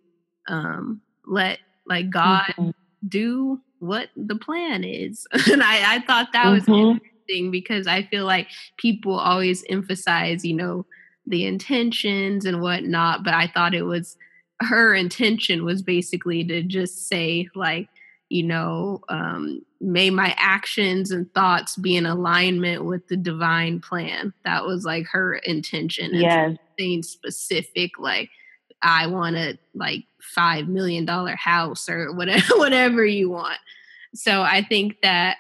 [0.47, 2.70] um, let like God mm-hmm.
[3.07, 5.28] do what the plan is.
[5.51, 6.99] and I, I thought that was mm-hmm.
[6.99, 8.47] interesting because I feel like
[8.78, 10.86] people always emphasize, you know,
[11.26, 14.18] the intentions and whatnot, but I thought it was
[14.62, 17.89] her intention was basically to just say like
[18.30, 24.34] you know um, may my actions and thoughts be in alignment with the divine plan
[24.45, 26.57] that was like her intention and yes.
[26.80, 28.30] saying specific like
[28.82, 33.59] I want a like five million dollar house or whatever whatever you want.
[34.14, 35.38] So I think that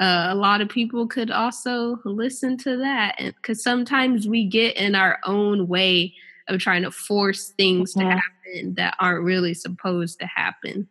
[0.00, 4.94] uh, a lot of people could also listen to that because sometimes we get in
[4.94, 6.14] our own way
[6.48, 10.88] of trying to force things to happen that aren't really supposed to happen.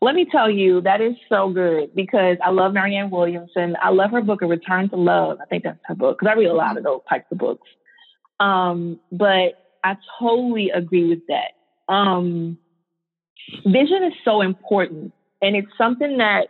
[0.00, 3.76] Let me tell you, that is so good because I love Marianne Williamson.
[3.80, 5.38] I love her book, A Return to Love.
[5.40, 7.68] I think that's her book because I read a lot of those types of books.
[8.40, 9.52] Um, but
[9.84, 11.92] I totally agree with that.
[11.92, 12.58] Um,
[13.64, 16.48] vision is so important, and it's something that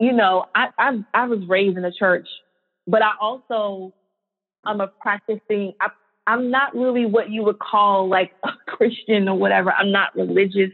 [0.00, 2.26] you know I, I I was raised in a church,
[2.88, 3.94] but I also
[4.64, 5.74] I'm a practicing.
[5.80, 5.90] I,
[6.26, 9.72] I'm not really what you would call like a Christian or whatever.
[9.72, 10.70] I'm not religious.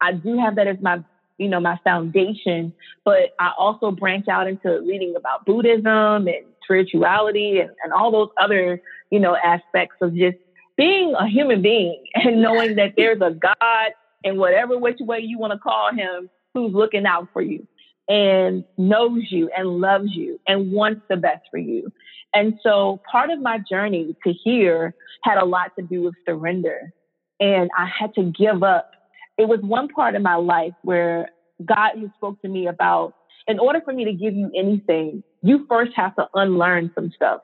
[0.00, 1.02] I do have that as my
[1.38, 2.72] you know my foundation,
[3.04, 8.30] but I also branch out into reading about Buddhism and spirituality and, and all those
[8.40, 8.80] other
[9.10, 10.38] you know aspects of just
[10.76, 13.92] being a human being and knowing that there's a God
[14.24, 17.66] in whatever which way you want to call him who's looking out for you
[18.08, 21.92] and knows you and loves you and wants the best for you.
[22.36, 26.92] And so part of my journey to here had a lot to do with surrender.
[27.40, 28.90] And I had to give up.
[29.38, 31.30] It was one part of my life where
[31.64, 33.14] God spoke to me about
[33.46, 37.40] in order for me to give you anything, you first have to unlearn some stuff.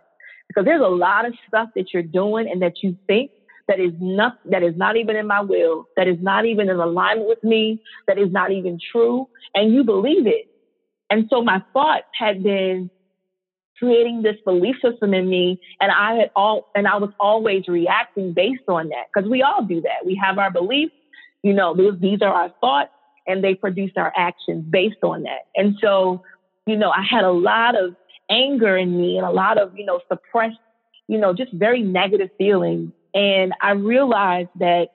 [0.47, 3.31] Because there's a lot of stuff that you're doing and that you think
[3.69, 6.77] that is not that is not even in my will, that is not even in
[6.77, 10.49] alignment with me, that is not even true, and you believe it.
[11.09, 12.91] And so my thoughts had been
[13.79, 18.33] creating this belief system in me, and I had all and I was always reacting
[18.33, 20.07] based on that because we all do that.
[20.07, 20.95] We have our beliefs,
[21.43, 22.91] you know, these, these are our thoughts,
[23.27, 25.47] and they produce our actions based on that.
[25.57, 26.23] And so,
[26.67, 27.97] you know, I had a lot of
[28.31, 30.57] anger in me and a lot of, you know, suppressed,
[31.09, 32.93] you know, just very negative feelings.
[33.15, 34.89] And I realized that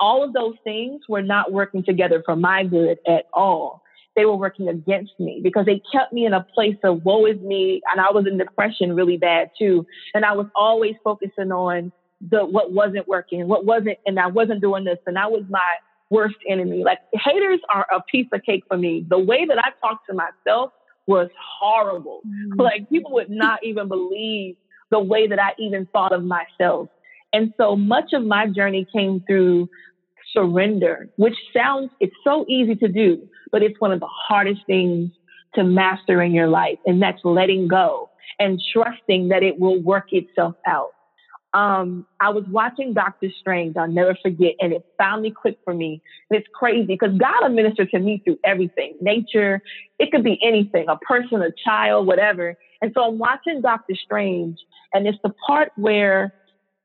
[0.00, 3.82] all of those things were not working together for my good at all.
[4.18, 7.38] They were working against me because they kept me in a place of woe is
[7.40, 7.80] me.
[7.92, 9.86] And I was in depression really bad too.
[10.12, 14.60] And I was always focusing on the what wasn't working, what wasn't, and I wasn't
[14.60, 14.98] doing this.
[15.06, 15.70] And I was my
[16.10, 16.82] worst enemy.
[16.82, 19.06] Like haters are a piece of cake for me.
[19.08, 20.72] The way that I talk to myself
[21.06, 21.28] was
[21.60, 22.22] horrible.
[22.26, 22.60] Mm-hmm.
[22.60, 24.56] Like people would not even believe
[24.90, 26.88] the way that I even thought of myself.
[27.32, 29.68] And so much of my journey came through
[30.32, 35.10] surrender, which sounds, it's so easy to do, but it's one of the hardest things
[35.54, 36.78] to master in your life.
[36.86, 40.90] And that's letting go and trusting that it will work itself out
[41.54, 46.02] um, I was watching Doctor Strange, I'll never forget, and it finally clicked for me.
[46.30, 49.62] And it's crazy because God will minister to me through everything nature,
[49.98, 52.56] it could be anything, a person, a child, whatever.
[52.82, 54.58] And so I'm watching Doctor Strange,
[54.92, 56.34] and it's the part where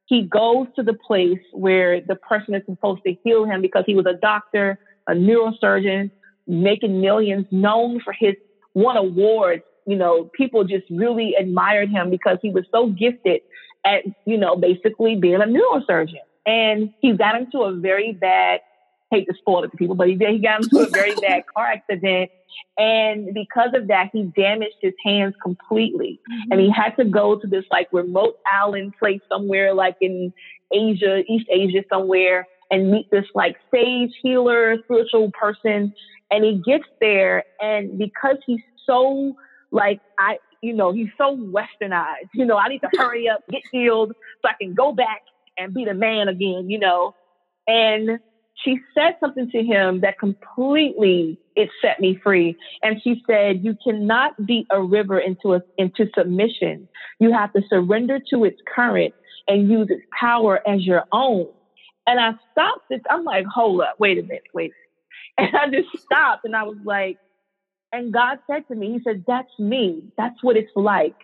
[0.06, 3.96] he goes to the place where the person is supposed to heal him because he
[3.96, 6.12] was a doctor, a neurosurgeon,
[6.48, 8.36] making millions, known for his
[8.74, 9.64] won awards.
[9.86, 13.42] You know, people just really admired him because he was so gifted
[13.86, 16.24] at, you know, basically being a neurosurgeon.
[16.46, 18.60] And he got into a very bad,
[19.14, 21.68] hate to spoil it to people, but he he got into a very bad car
[21.68, 22.32] accident.
[22.78, 26.20] And because of that, he damaged his hands completely.
[26.32, 26.52] Mm-hmm.
[26.52, 30.34] And he had to go to this like remote island place somewhere like in
[30.72, 35.94] Asia, East Asia somewhere and meet this like sage healer, spiritual person.
[36.32, 39.36] And he gets there and because he's so
[39.72, 42.30] like I you know, he's so westernized.
[42.34, 45.22] You know, I need to hurry up, get healed so I can go back
[45.58, 47.16] and be the man again, you know.
[47.68, 48.20] And
[48.64, 52.58] she said something to him that completely it set me free.
[52.82, 56.88] And she said, "You cannot beat a river into a, into submission.
[57.20, 59.14] You have to surrender to its current
[59.48, 61.48] and use its power as your own."
[62.08, 63.02] And I stopped this.
[63.10, 64.72] I'm like, "Hold up, wait a minute, wait."
[65.36, 67.18] And I just stopped, and I was like,
[67.94, 70.04] and God said to me, He said, That's me.
[70.18, 71.16] That's what it's like.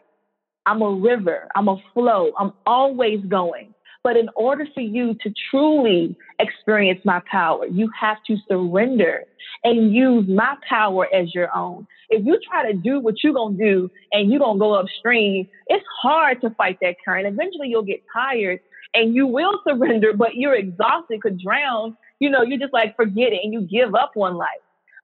[0.66, 3.74] I'm a river, I'm a flow, I'm always going.
[4.04, 9.26] But in order for you to truly experience my power, you have to surrender
[9.64, 11.86] and use my power as your own.
[12.10, 14.74] If you try to do what you're going to do and you're going to go
[14.74, 17.28] upstream, it's hard to fight that current.
[17.28, 18.62] Eventually, you'll get tired
[18.94, 21.98] and you will surrender, but you're exhausted, could drown.
[22.20, 24.48] You know, you're just like forget it and you give up on life.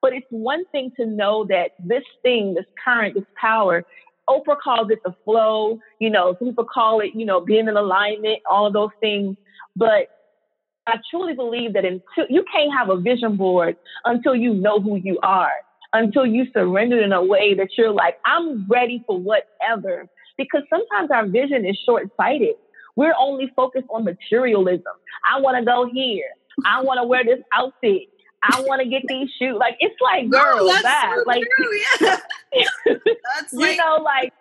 [0.02, 3.84] But it's one thing to know that this thing, this current, this power,
[4.30, 5.80] Oprah calls it the flow.
[6.00, 9.38] You know, some people call it, you know, being in alignment, all of those things.
[9.76, 10.08] But
[10.88, 14.98] I truly believe that until you can't have a vision board until you know who
[14.98, 15.52] you are,
[15.94, 20.08] until you surrender in a way that you're like, I'm ready for whatever.
[20.38, 22.56] Because sometimes our vision is short sighted.
[22.96, 24.84] We're only focused on materialism.
[25.30, 26.30] I want to go here.
[26.66, 28.04] I want to wear this outfit.
[28.52, 29.56] I want to get these shoes.
[29.58, 31.44] Like it's like, girl, no, that so like,
[32.02, 32.18] yeah.
[32.86, 34.34] that's you like, know, like,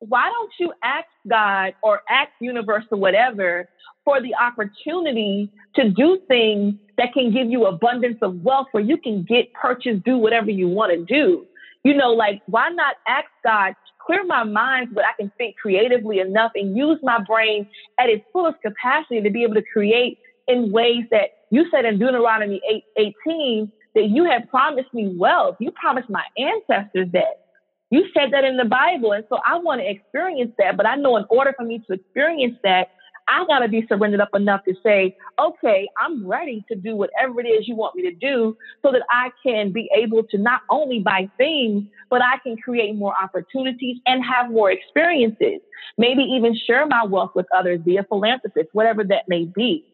[0.00, 3.68] why don't you ask God or ask universe or whatever
[4.04, 8.96] for the opportunity to do things that can give you abundance of wealth where you
[8.96, 11.44] can get, purchase, do whatever you want to do?
[11.84, 13.74] You know, like, why not ask God,
[14.04, 17.68] clear my mind so that I can think creatively enough and use my brain
[18.00, 20.18] at its fullest capacity to be able to create
[20.48, 22.60] in ways that you said in Deuteronomy
[22.98, 25.56] 8, 18 that you had promised me wealth.
[25.60, 27.44] You promised my ancestors that.
[27.90, 29.12] You said that in the Bible.
[29.12, 30.76] And so I want to experience that.
[30.76, 32.88] But I know in order for me to experience that,
[33.28, 37.40] I got to be surrendered up enough to say, okay, I'm ready to do whatever
[37.40, 40.62] it is you want me to do so that I can be able to not
[40.70, 45.60] only buy things, but I can create more opportunities and have more experiences.
[45.98, 49.84] Maybe even share my wealth with others be a philanthropist, whatever that may be.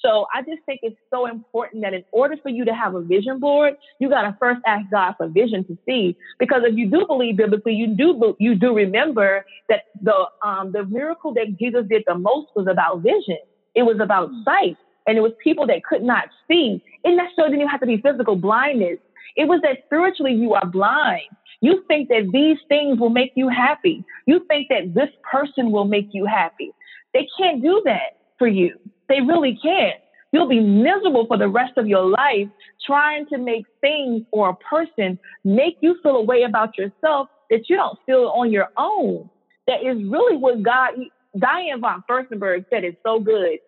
[0.00, 3.00] So I just think it's so important that in order for you to have a
[3.00, 6.16] vision board, you got to first ask God for vision to see.
[6.38, 10.84] Because if you do believe biblically, you do you do remember that the um, the
[10.84, 13.38] miracle that Jesus did the most was about vision.
[13.74, 14.76] It was about sight,
[15.06, 16.82] and it was people that could not see.
[17.04, 18.98] It necessarily didn't have to be physical blindness.
[19.36, 21.28] It was that spiritually you are blind.
[21.60, 24.04] You think that these things will make you happy.
[24.26, 26.72] You think that this person will make you happy.
[27.14, 28.78] They can't do that for you.
[29.08, 30.00] They really can't.
[30.32, 32.48] You'll be miserable for the rest of your life
[32.84, 37.68] trying to make things or a person make you feel a way about yourself that
[37.68, 39.30] you don't feel on your own.
[39.66, 40.90] That is really what God,
[41.38, 43.58] Diane von Furstenberg said is so good.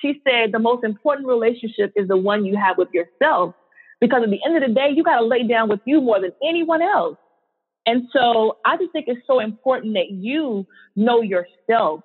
[0.00, 3.54] She said the most important relationship is the one you have with yourself.
[4.00, 6.20] Because at the end of the day, you got to lay down with you more
[6.20, 7.16] than anyone else.
[7.86, 10.66] And so I just think it's so important that you
[10.96, 12.02] know yourself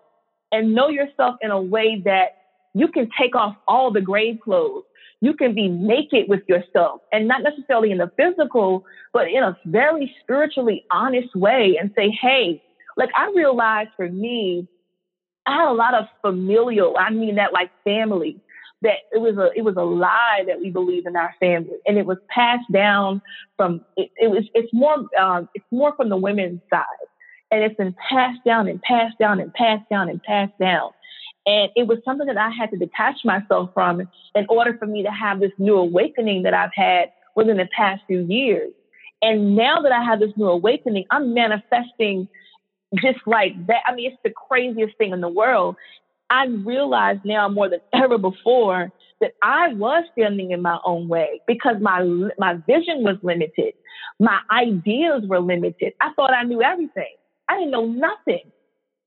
[0.51, 2.37] and know yourself in a way that
[2.79, 4.83] you can take off all the grave clothes.
[5.19, 9.57] You can be naked with yourself and not necessarily in the physical, but in a
[9.65, 12.61] very spiritually honest way and say, hey,
[12.97, 14.67] like I realized for me,
[15.47, 18.39] I had a lot of familial, I mean that like family,
[18.81, 21.97] that it was a it was a lie that we believe in our family, and
[21.97, 23.21] it was passed down
[23.55, 26.85] from it, it was it's more um, it's more from the women's side,
[27.49, 30.91] and it's been passed down and passed down and passed down and passed down,
[31.47, 34.01] and it was something that I had to detach myself from
[34.35, 38.03] in order for me to have this new awakening that I've had within the past
[38.05, 38.73] few years.
[39.21, 42.27] And now that I have this new awakening, I'm manifesting
[42.95, 43.79] just like that.
[43.87, 45.77] I mean, it's the craziest thing in the world.
[46.29, 48.91] I realize now more than ever before
[49.21, 52.01] that I was standing in my own way because my
[52.37, 53.73] my vision was limited.
[54.19, 55.93] My ideas were limited.
[56.01, 57.15] I thought I knew everything.
[57.47, 58.51] I didn't know nothing.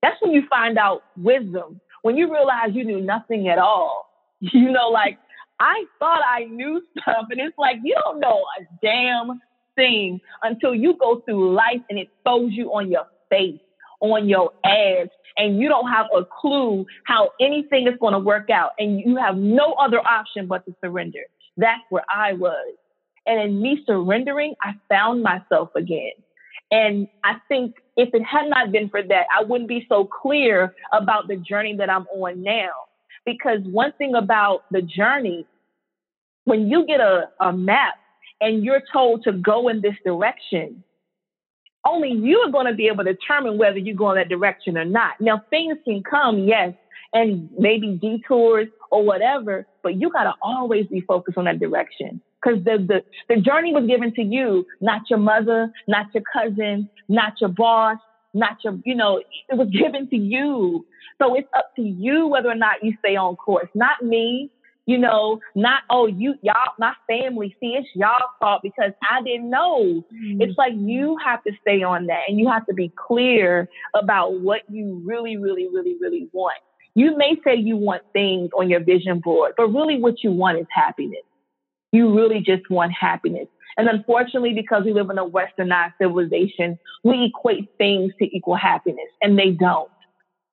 [0.01, 4.71] That's when you find out wisdom when you realize you knew nothing at all, you
[4.71, 5.19] know, like
[5.59, 9.41] I thought I knew stuff, and it's like you don't know a damn
[9.77, 13.61] thing until you go through life and it throws you on your face,
[14.01, 18.51] on your ass, and you don't have a clue how anything is going to work
[18.51, 21.21] out, and you have no other option but to surrender.
[21.57, 22.75] That's where I was.
[23.27, 26.13] And in me surrendering, I found myself again.
[26.71, 30.75] And I think if it had not been for that, I wouldn't be so clear
[30.93, 32.71] about the journey that I'm on now.
[33.27, 35.47] Because one thing about the journey,
[36.45, 37.95] when you get a, a map
[38.41, 40.83] and you're told to go in this direction,
[41.85, 44.79] only you are going to be able to determine whether you go in that direction
[44.79, 45.21] or not.
[45.21, 46.73] Now, things can come, yes,
[47.13, 52.23] and maybe detours or whatever, but you got to always be focused on that direction
[52.43, 56.89] because the, the, the journey was given to you, not your mother, not your cousin,
[57.09, 57.99] not your boss,
[58.35, 59.19] not your, you know,
[59.49, 60.87] it was given to you.
[61.21, 64.51] So it's up to you whether or not you stay on course, not me,
[64.87, 69.51] you know, not, oh, you, y'all, my family, see, it's y'all fault because I didn't
[69.51, 70.03] know.
[70.13, 70.41] Mm-hmm.
[70.41, 74.41] It's like you have to stay on that and you have to be clear about
[74.41, 76.57] what you really, really, really, really want.
[76.95, 80.59] You may say you want things on your vision board, but really what you want
[80.59, 81.23] is happiness.
[81.93, 83.49] You really just want happiness.
[83.77, 89.09] And unfortunately, because we live in a westernized civilization, we equate things to equal happiness,
[89.23, 89.91] and they don't.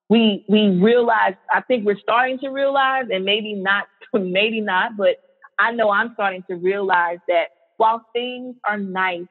[0.09, 5.17] We we realize, I think we're starting to realize, and maybe not, maybe not, but
[5.59, 9.27] I know I'm starting to realize that while things are nice,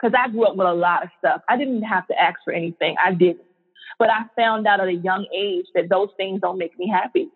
[0.00, 2.52] because I grew up with a lot of stuff, I didn't have to ask for
[2.52, 2.96] anything.
[3.04, 3.44] I didn't.
[3.98, 7.28] But I found out at a young age that those things don't make me happy.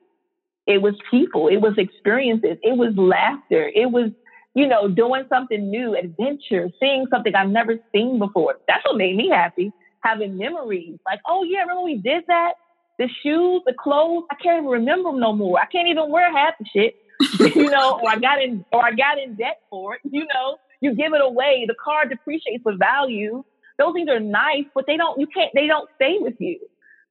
[0.67, 4.11] It was people, it was experiences, it was laughter, it was,
[4.55, 8.57] you know, doing something new, adventure, seeing something I've never seen before.
[8.67, 9.73] That's what made me happy.
[10.03, 12.55] Having memories like, oh yeah, remember we did that?
[12.99, 15.59] The shoes, the clothes, I can't even remember them no more.
[15.59, 16.95] I can't even wear half the shit,
[17.57, 20.57] you know, or I got in or I got in debt for it, you know.
[20.81, 23.45] You give it away, the car depreciates with value.
[23.79, 26.59] Those things are nice, but they don't you can't they don't stay with you.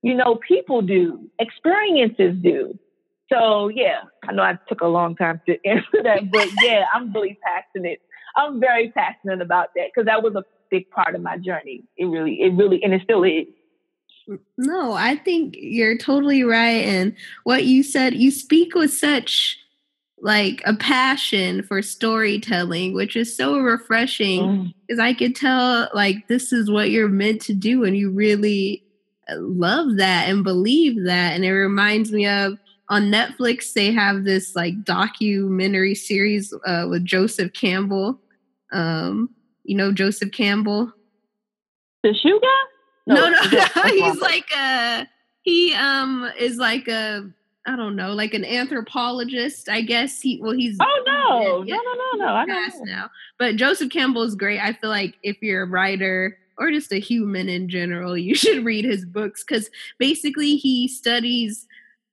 [0.02, 2.78] You know, people do, experiences do.
[3.32, 7.12] So yeah, I know I took a long time to answer that, but yeah, I'm
[7.14, 8.02] really passionate.
[8.36, 11.84] I'm very passionate about that because that was a big part of my journey.
[11.98, 13.46] It really, it really, and it still is.
[14.58, 16.86] No, I think you're totally right.
[16.86, 19.58] And what you said, you speak with such
[20.22, 25.04] like a passion for storytelling, which is so refreshing because mm.
[25.04, 28.84] I could tell like this is what you're meant to do, and you really
[29.30, 31.34] uh, love that and believe that.
[31.34, 32.58] And it reminds me of
[32.90, 38.20] on Netflix, they have this like documentary series uh, with Joseph Campbell.
[38.72, 39.30] Um,
[39.64, 40.92] you know Joseph Campbell,
[42.04, 43.16] the shoe guy.
[43.16, 43.84] No, no, no, no.
[43.84, 45.08] he's like a
[45.42, 47.30] he um is like a
[47.66, 50.20] I don't know, like an anthropologist, I guess.
[50.20, 53.10] He well, he's oh no, yeah, no, no, no, no, I know now.
[53.40, 54.60] But Joseph Campbell is great.
[54.60, 58.66] I feel like if you're a writer or just a human in general, you should
[58.66, 61.66] read his books because basically he studies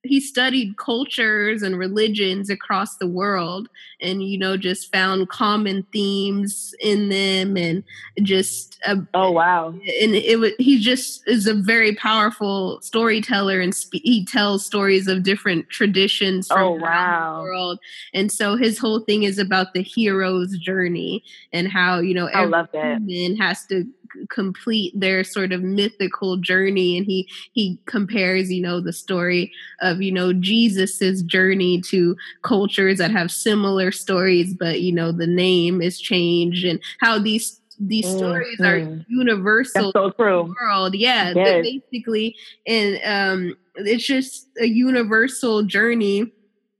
[0.03, 3.69] he studied cultures and religions across the world
[4.01, 7.83] and you know just found common themes in them and
[8.23, 13.75] just uh, oh wow and it was he just is a very powerful storyteller and
[13.75, 17.37] spe- he tells stories of different traditions from oh, wow.
[17.37, 17.79] the world
[18.13, 21.23] and so his whole thing is about the hero's journey
[21.53, 23.01] and how you know I love that.
[23.03, 23.85] man has to
[24.29, 29.51] complete their sort of mythical journey and he he compares you know the story
[29.81, 35.27] of you know jesus's journey to cultures that have similar stories but you know the
[35.27, 38.67] name is changed and how these these mm, stories mm.
[38.67, 40.55] are universal That's so true.
[40.59, 41.65] world yeah yes.
[41.65, 42.35] basically
[42.67, 46.31] and um it's just a universal journey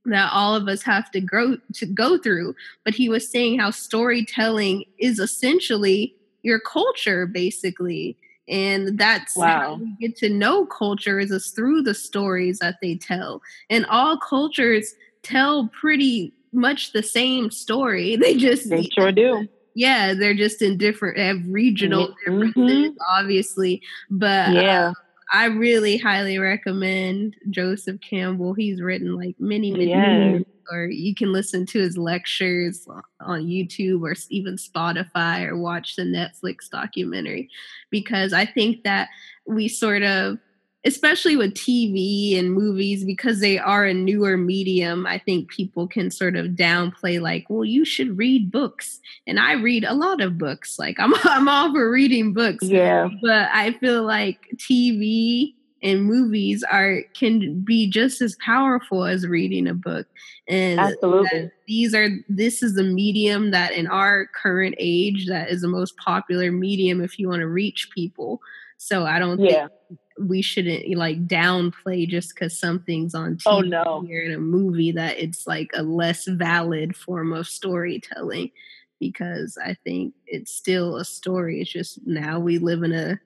[0.06, 3.72] that all of us have to grow to go through but he was saying how
[3.72, 8.18] storytelling is essentially your culture basically
[8.48, 9.46] and that's wow.
[9.48, 14.18] how we get to know culture is through the stories that they tell and all
[14.18, 20.62] cultures tell pretty much the same story they just they sure do yeah they're just
[20.62, 22.42] in different have regional mm-hmm.
[22.42, 24.94] differences obviously but yeah uh,
[25.32, 28.54] I really highly recommend Joseph Campbell.
[28.54, 32.88] He's written like many, many yes or you can listen to his lectures
[33.20, 37.50] on YouTube or even Spotify or watch the Netflix documentary
[37.90, 39.10] because I think that
[39.46, 40.40] we sort of
[40.86, 46.10] especially with TV and movies because they are a newer medium I think people can
[46.10, 49.00] sort of downplay like well you should read books.
[49.28, 50.80] And I read a lot of books.
[50.80, 52.68] Like I'm I'm all for reading books.
[52.68, 53.10] Yeah.
[53.22, 55.54] But I feel like TV
[55.84, 60.08] and movies are can be just as powerful as reading a book.
[60.48, 61.52] And absolutely.
[61.68, 65.96] these are this is the medium that in our current age that is the most
[65.98, 68.42] popular medium if you want to reach people.
[68.78, 69.68] So i don't yeah.
[69.68, 74.06] think we shouldn't like downplay just because something's on TV oh, no.
[74.10, 78.52] or in a movie that it's like a less valid form of storytelling
[79.00, 81.62] because I think it's still a story.
[81.62, 83.20] It's just now we live in a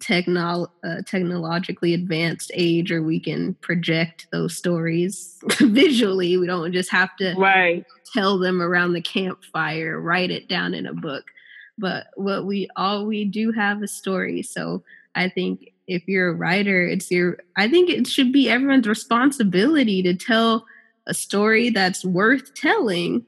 [0.00, 6.90] technol uh, technologically advanced age or we can project those stories visually we don't just
[6.90, 7.84] have to right.
[8.12, 11.26] tell them around the campfire write it down in a book
[11.78, 14.82] but what we all we do have a story so
[15.14, 20.02] i think if you're a writer it's your i think it should be everyone's responsibility
[20.02, 20.64] to tell
[21.06, 23.24] a story that's worth telling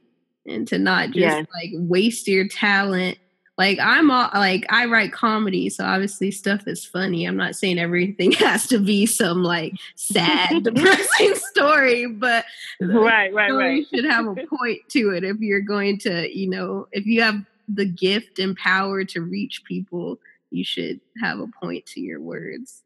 [0.47, 1.47] and to not just yes.
[1.55, 3.19] like waste your talent
[3.59, 7.25] like I'm all like I write comedy, so obviously stuff is funny.
[7.25, 12.45] I'm not saying everything has to be some like sad, depressing story, but
[12.81, 13.77] right, right, right.
[13.79, 17.23] You should have a point to it if you're going to, you know, if you
[17.23, 17.37] have
[17.69, 20.19] the gift and power to reach people,
[20.57, 22.83] you should have a point to your words.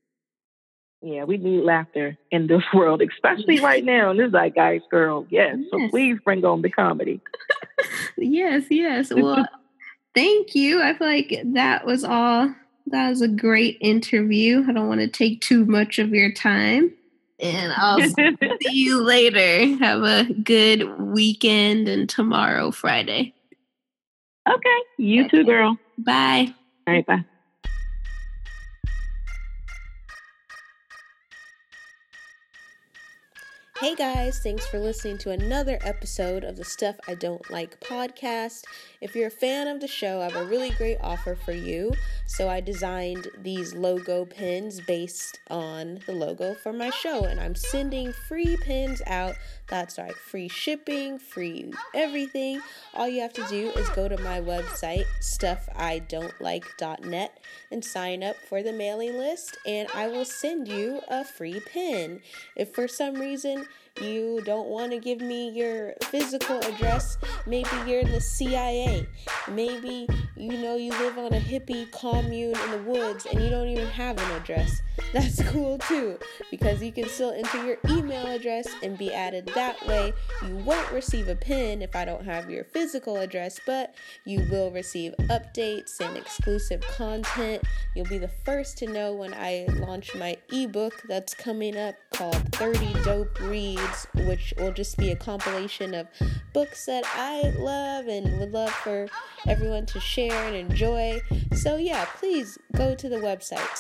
[1.03, 4.11] Yeah, we need laughter in this world, especially right now.
[4.11, 5.27] And this is like guys, girl.
[5.31, 5.57] Yes.
[5.59, 5.69] yes.
[5.71, 7.21] So please bring on the comedy.
[8.17, 9.13] yes, yes.
[9.13, 9.47] Well,
[10.15, 10.83] thank you.
[10.83, 12.55] I feel like that was all.
[12.87, 14.65] That was a great interview.
[14.69, 16.93] I don't want to take too much of your time.
[17.39, 18.37] And I'll see
[18.73, 19.77] you later.
[19.79, 23.33] Have a good weekend and tomorrow, Friday.
[24.49, 24.79] Okay.
[24.99, 25.39] You okay.
[25.39, 25.79] too, girl.
[25.97, 26.53] Bye.
[26.87, 27.07] All right.
[27.07, 27.25] Bye.
[33.81, 38.65] Hey guys, thanks for listening to another episode of the Stuff I Don't Like podcast.
[39.01, 41.95] If you're a fan of the show, I have a really great offer for you.
[42.31, 47.57] So I designed these logo pins based on the logo for my show, and I'm
[47.57, 49.35] sending free pins out.
[49.69, 52.61] That's right, free shipping, free everything.
[52.95, 57.39] All you have to do is go to my website, stuffidon'tlike.net,
[57.73, 62.21] and sign up for the mailing list, and I will send you a free pin.
[62.55, 63.67] If for some reason
[64.01, 69.07] you don't want to give me your physical address, maybe you're in the CIA,
[69.51, 73.69] maybe you know you live on a hippie commune in the woods and you don't
[73.69, 74.83] even have an address.
[75.13, 76.21] That's cool too,
[76.53, 80.13] because you can still enter your email address and be added that way.
[80.47, 84.71] You won't receive a pin if I don't have your physical address, but you will
[84.71, 87.65] receive updates and exclusive content.
[87.97, 92.37] You'll be the first to know when I launch my ebook that's coming up called
[92.55, 96.07] 30 Dope Reads, which will just be a compilation of
[96.53, 99.09] books that I love and would love for
[99.49, 101.21] everyone to share and enjoy.
[101.55, 103.77] So, yeah, please go to the website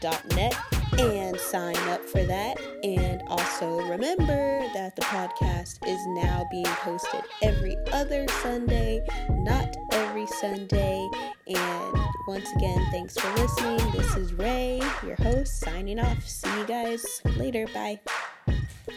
[0.00, 0.54] stuffidon'tlike.net
[0.98, 2.60] and sign up for that.
[2.82, 10.26] And also remember that the podcast is now being posted every other Sunday, not every
[10.26, 11.08] Sunday.
[11.46, 13.90] And once again, thanks for listening.
[13.92, 16.22] This is Ray, your host, signing off.
[16.26, 17.04] See you guys
[17.36, 17.66] later.
[17.72, 18.00] Bye.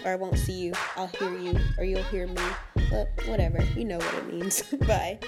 [0.04, 0.74] Or I won't see you.
[0.96, 2.42] I'll hear you, or you'll hear me.
[2.90, 3.64] But whatever.
[3.76, 4.62] You know what it means.
[4.88, 5.20] Bye.